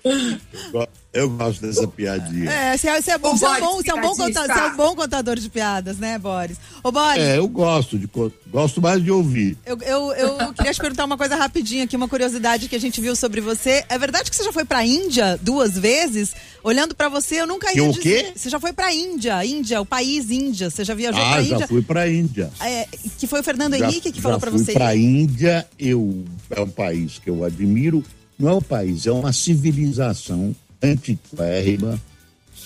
[0.02, 2.50] Eu, go- eu gosto dessa piadinha.
[2.50, 4.10] É, você é, você é bom, você é um Boris, bom, você é um bom,
[4.14, 4.40] picadista.
[4.40, 6.56] conta- você é um bom contador de piadas, né, Boris?
[6.82, 8.08] Ô, Boris, É, eu gosto de
[8.50, 9.58] gosto mais de ouvir.
[9.66, 13.00] eu, eu, eu queria te perguntar uma coisa rapidinho aqui, uma curiosidade que a gente
[13.00, 13.84] viu sobre você.
[13.88, 16.34] É verdade que você já foi pra Índia duas vezes?
[16.64, 18.02] Olhando pra você, eu nunca Que ia o dizer.
[18.24, 18.32] quê?
[18.36, 20.70] Você já foi pra Índia, Índia, o país Índia.
[20.70, 21.68] Você já viajou Ah, pra já Índia?
[21.68, 22.50] fui para a Índia.
[22.60, 22.86] É,
[23.18, 24.72] que foi o Fernando Já- Henrique que falou já pra fui você.
[24.72, 28.02] para a Índia, eu é um país que eu admiro.
[28.40, 32.00] Não é um país, é uma civilização antiquérrima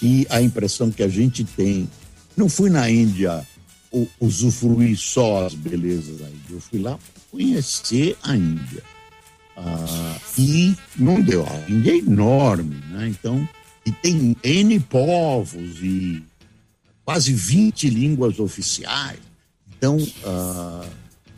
[0.00, 1.90] e a impressão que a gente tem.
[2.36, 3.44] Não fui na Índia
[4.20, 6.50] usufruir só as belezas da Índia.
[6.50, 6.96] Eu fui lá
[7.30, 8.82] conhecer a Índia.
[9.56, 11.44] Ah, e não deu.
[11.44, 13.08] A Índia é enorme, né?
[13.08, 13.48] Então,
[13.84, 16.22] e tem N povos e
[17.04, 19.18] quase 20 línguas oficiais.
[19.76, 20.86] Então, ah,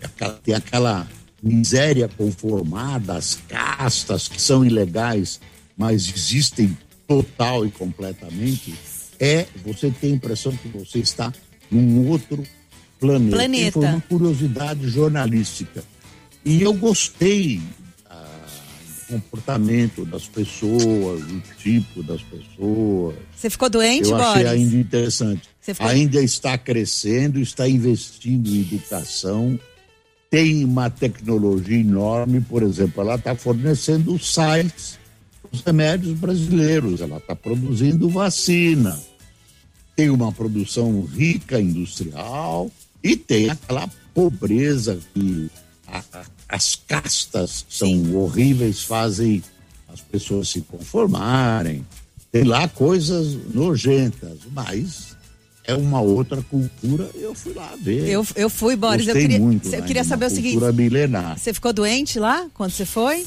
[0.03, 1.09] aquela- tem aquela
[1.43, 5.41] miséria conformada, as castas que são ilegais,
[5.77, 6.77] mas existem
[7.07, 8.75] total e completamente.
[9.21, 11.33] É, você tem a impressão que você está
[11.71, 12.43] num outro
[13.01, 13.37] planeta.
[13.37, 13.69] Planeta.
[13.69, 15.85] E Foi uma curiosidade jornalística.
[16.45, 17.61] E eu gostei
[18.09, 18.25] ah,
[19.09, 23.17] do comportamento das pessoas, do tipo das pessoas.
[23.37, 24.51] Você ficou doente, Eu achei Boris?
[24.53, 25.43] a Índia interessante.
[25.61, 29.59] Ficou- A Índia está crescendo, está investindo em educação,
[30.31, 34.99] tem uma tecnologia enorme, por exemplo, ela está fornecendo sais
[35.53, 38.99] os remédios brasileiros, ela está produzindo vacina,
[39.95, 42.71] tem uma produção rica industrial
[43.03, 45.49] e tem aquela pobreza que
[45.87, 49.43] a- a- as castas são horríveis, fazem
[49.89, 51.87] as pessoas se conformarem.
[52.33, 55.16] Tem lá coisas nojentas, mas
[55.67, 57.09] é uma outra cultura.
[57.15, 58.09] Eu fui lá ver.
[58.09, 59.07] Eu, eu fui, Boris.
[59.07, 61.39] Eu Gostei queria, muito, eu queria de saber o seguinte: Cultura milenar.
[61.39, 63.27] você ficou doente lá quando você foi?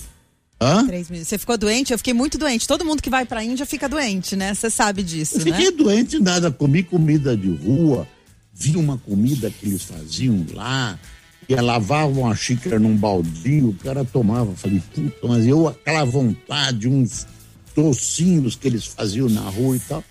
[0.61, 0.85] Hã?
[1.23, 1.93] Você ficou doente?
[1.93, 2.67] Eu fiquei muito doente.
[2.67, 4.53] Todo mundo que vai pra Índia fica doente, né?
[4.53, 5.71] Você sabe disso, Eu fiquei né?
[5.71, 8.05] doente nada, comi comida de rua,
[8.53, 10.99] vi uma comida que eles faziam lá,
[11.47, 14.53] e lavavam a xícara num baldinho, o cara tomava.
[14.53, 17.25] Falei, puta, mas eu, aquela vontade, uns
[17.73, 20.03] docinhos que eles faziam na rua e tal.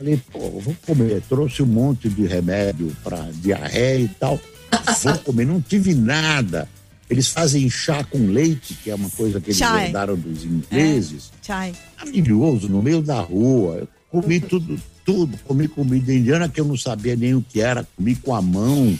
[0.00, 1.20] Falei, pô, vou comer.
[1.28, 4.40] Trouxe um monte de remédio para diarreia e tal.
[5.02, 6.66] Vou comer, não tive nada.
[7.10, 9.86] Eles fazem chá com leite, que é uma coisa que eles Chai.
[9.86, 11.74] herdaram dos ingleses Tchai.
[11.98, 13.78] maravilhoso no meio da rua.
[13.80, 13.88] Eu
[14.22, 15.36] comi tudo, tudo.
[15.44, 17.86] Comi comida indiana que eu não sabia nem o que era.
[17.96, 18.96] Comi com a mão.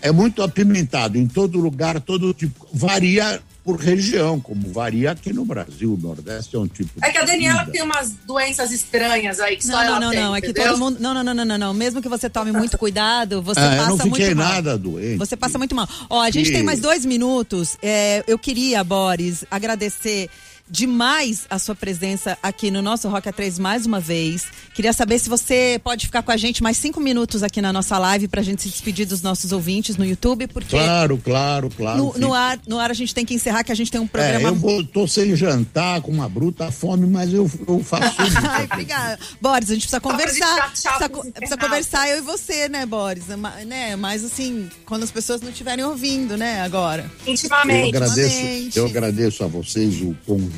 [0.00, 2.66] É muito apimentado em todo lugar, todo tipo.
[2.72, 5.92] Varia por região, como varia aqui no Brasil.
[5.92, 6.90] O Nordeste é um tipo.
[7.04, 10.10] É que a Daniela tem umas doenças estranhas aí que só Não, ela não, não,
[10.10, 10.36] tem, não.
[10.36, 10.96] É que todo mundo.
[10.98, 11.74] Não, não, não, não, não, não.
[11.74, 14.48] Mesmo que você tome muito cuidado, você eu passa não fiquei muito mal.
[14.54, 15.18] nada doente.
[15.18, 15.86] Você passa muito mal.
[16.08, 17.76] Ó, a gente E- tem mais dois minutos.
[17.82, 20.30] É, eu queria, Boris, agradecer
[20.70, 24.46] demais a sua presença aqui no nosso Rock A3 mais uma vez.
[24.74, 27.98] Queria saber se você pode ficar com a gente mais cinco minutos aqui na nossa
[27.98, 31.98] live pra gente se despedir dos nossos ouvintes no YouTube, porque Claro, claro, claro.
[31.98, 34.04] no, no ar, no ar a gente tem que encerrar, que a gente tem um
[34.04, 38.22] É, programa eu vou, tô sem jantar, com uma bruta fome, mas eu, eu faço
[38.22, 38.36] isso.
[38.48, 39.18] Ai, obrigada.
[39.40, 40.72] Boris, a gente precisa conversar.
[40.74, 43.24] tchau Precisa, precisa conversar eu e você, né, Boris?
[43.30, 43.96] É Né?
[43.96, 47.10] Mas assim, quando as pessoas não estiverem ouvindo, né, agora.
[47.26, 47.96] Eu Intimamente.
[47.96, 48.78] agradeço, Intimamente.
[48.78, 50.57] eu agradeço a vocês o convite,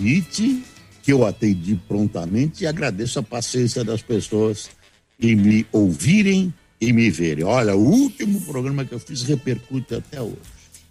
[1.02, 4.70] que eu atendi prontamente, e agradeço a paciência das pessoas
[5.20, 7.44] em me ouvirem e me verem.
[7.44, 10.36] Olha, o último programa que eu fiz repercute até hoje.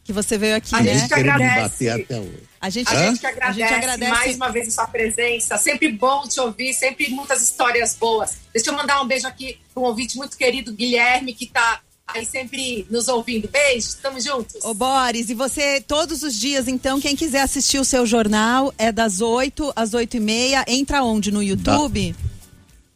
[0.04, 0.98] Que você veio aqui, A né?
[0.98, 1.62] gente agradece.
[1.62, 2.40] bater até hoje.
[2.60, 4.12] A gente, A gente que a agradece, gente agradece.
[4.12, 5.58] mais uma vez a sua presença.
[5.58, 8.38] Sempre bom te ouvir, sempre muitas histórias boas.
[8.54, 11.80] Deixa eu mandar um beijo aqui para um ouvinte muito querido, Guilherme, que está
[12.14, 13.48] aí sempre nos ouvindo.
[13.48, 14.64] Beijo, estamos juntos.
[14.64, 18.92] Ô, Boris, e você, todos os dias, então, quem quiser assistir o seu jornal, é
[18.92, 20.66] das 8 às 8 e meia.
[20.68, 21.32] Entra onde?
[21.32, 22.16] No YouTube?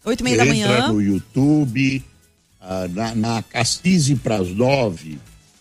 [0.05, 0.87] 8 e meia da Entra manhã.
[0.89, 2.03] no YouTube,
[2.59, 5.17] ah, na, na às 15 para as 9,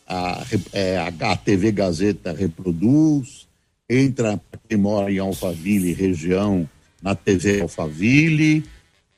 [0.06, 3.46] a, é, a, TV Gazeta reproduz.
[3.88, 6.68] Entra para quem mora em Alphaville, região,
[7.02, 8.64] na TV Alphaville.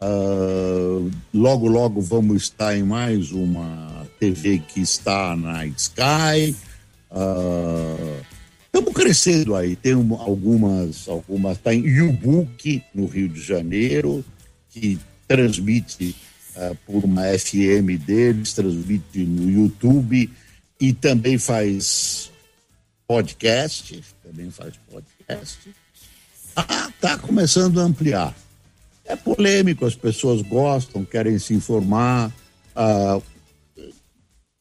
[0.01, 6.57] Ah, logo, logo vamos estar em mais uma TV que está na Sky.
[8.67, 9.77] Estamos crescendo aí.
[9.77, 11.59] Tem um- algumas, algumas.
[11.59, 14.25] Está em Ubuque, no Rio de Janeiro,
[14.71, 14.99] que
[15.29, 16.17] transmite
[16.57, 20.31] ah, por uma FM deles, transmite no YouTube
[20.81, 22.31] e também faz
[23.07, 24.03] podcast.
[24.23, 25.59] Também faz podcast.
[26.57, 28.35] Ah, tá começando a ampliar.
[29.05, 32.33] é polêmico, as pessoas gostam, querem se informar.
[32.75, 33.21] Ah,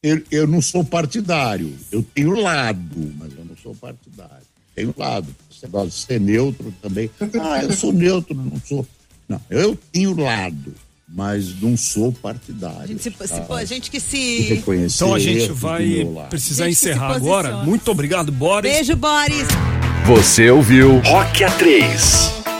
[0.04, 4.44] eu, eu não sou partidário, eu tenho lado, mas eu não sou partidário.
[4.74, 5.34] Tenho lado.
[5.50, 7.10] Você gosta de ser neutro também.
[7.40, 8.86] Ah, eu sou neutro, não sou.
[9.26, 10.74] Não, eu tenho lado,
[11.08, 12.82] mas não sou partidário.
[12.82, 13.26] A gente, se, tá?
[13.26, 14.62] se, a gente que se.
[14.84, 17.64] Então a gente vai precisar gente encerrar agora.
[17.64, 18.70] Muito obrigado, Boris.
[18.70, 19.48] Beijo, Boris.
[20.06, 22.53] Você ouviu Rock A3.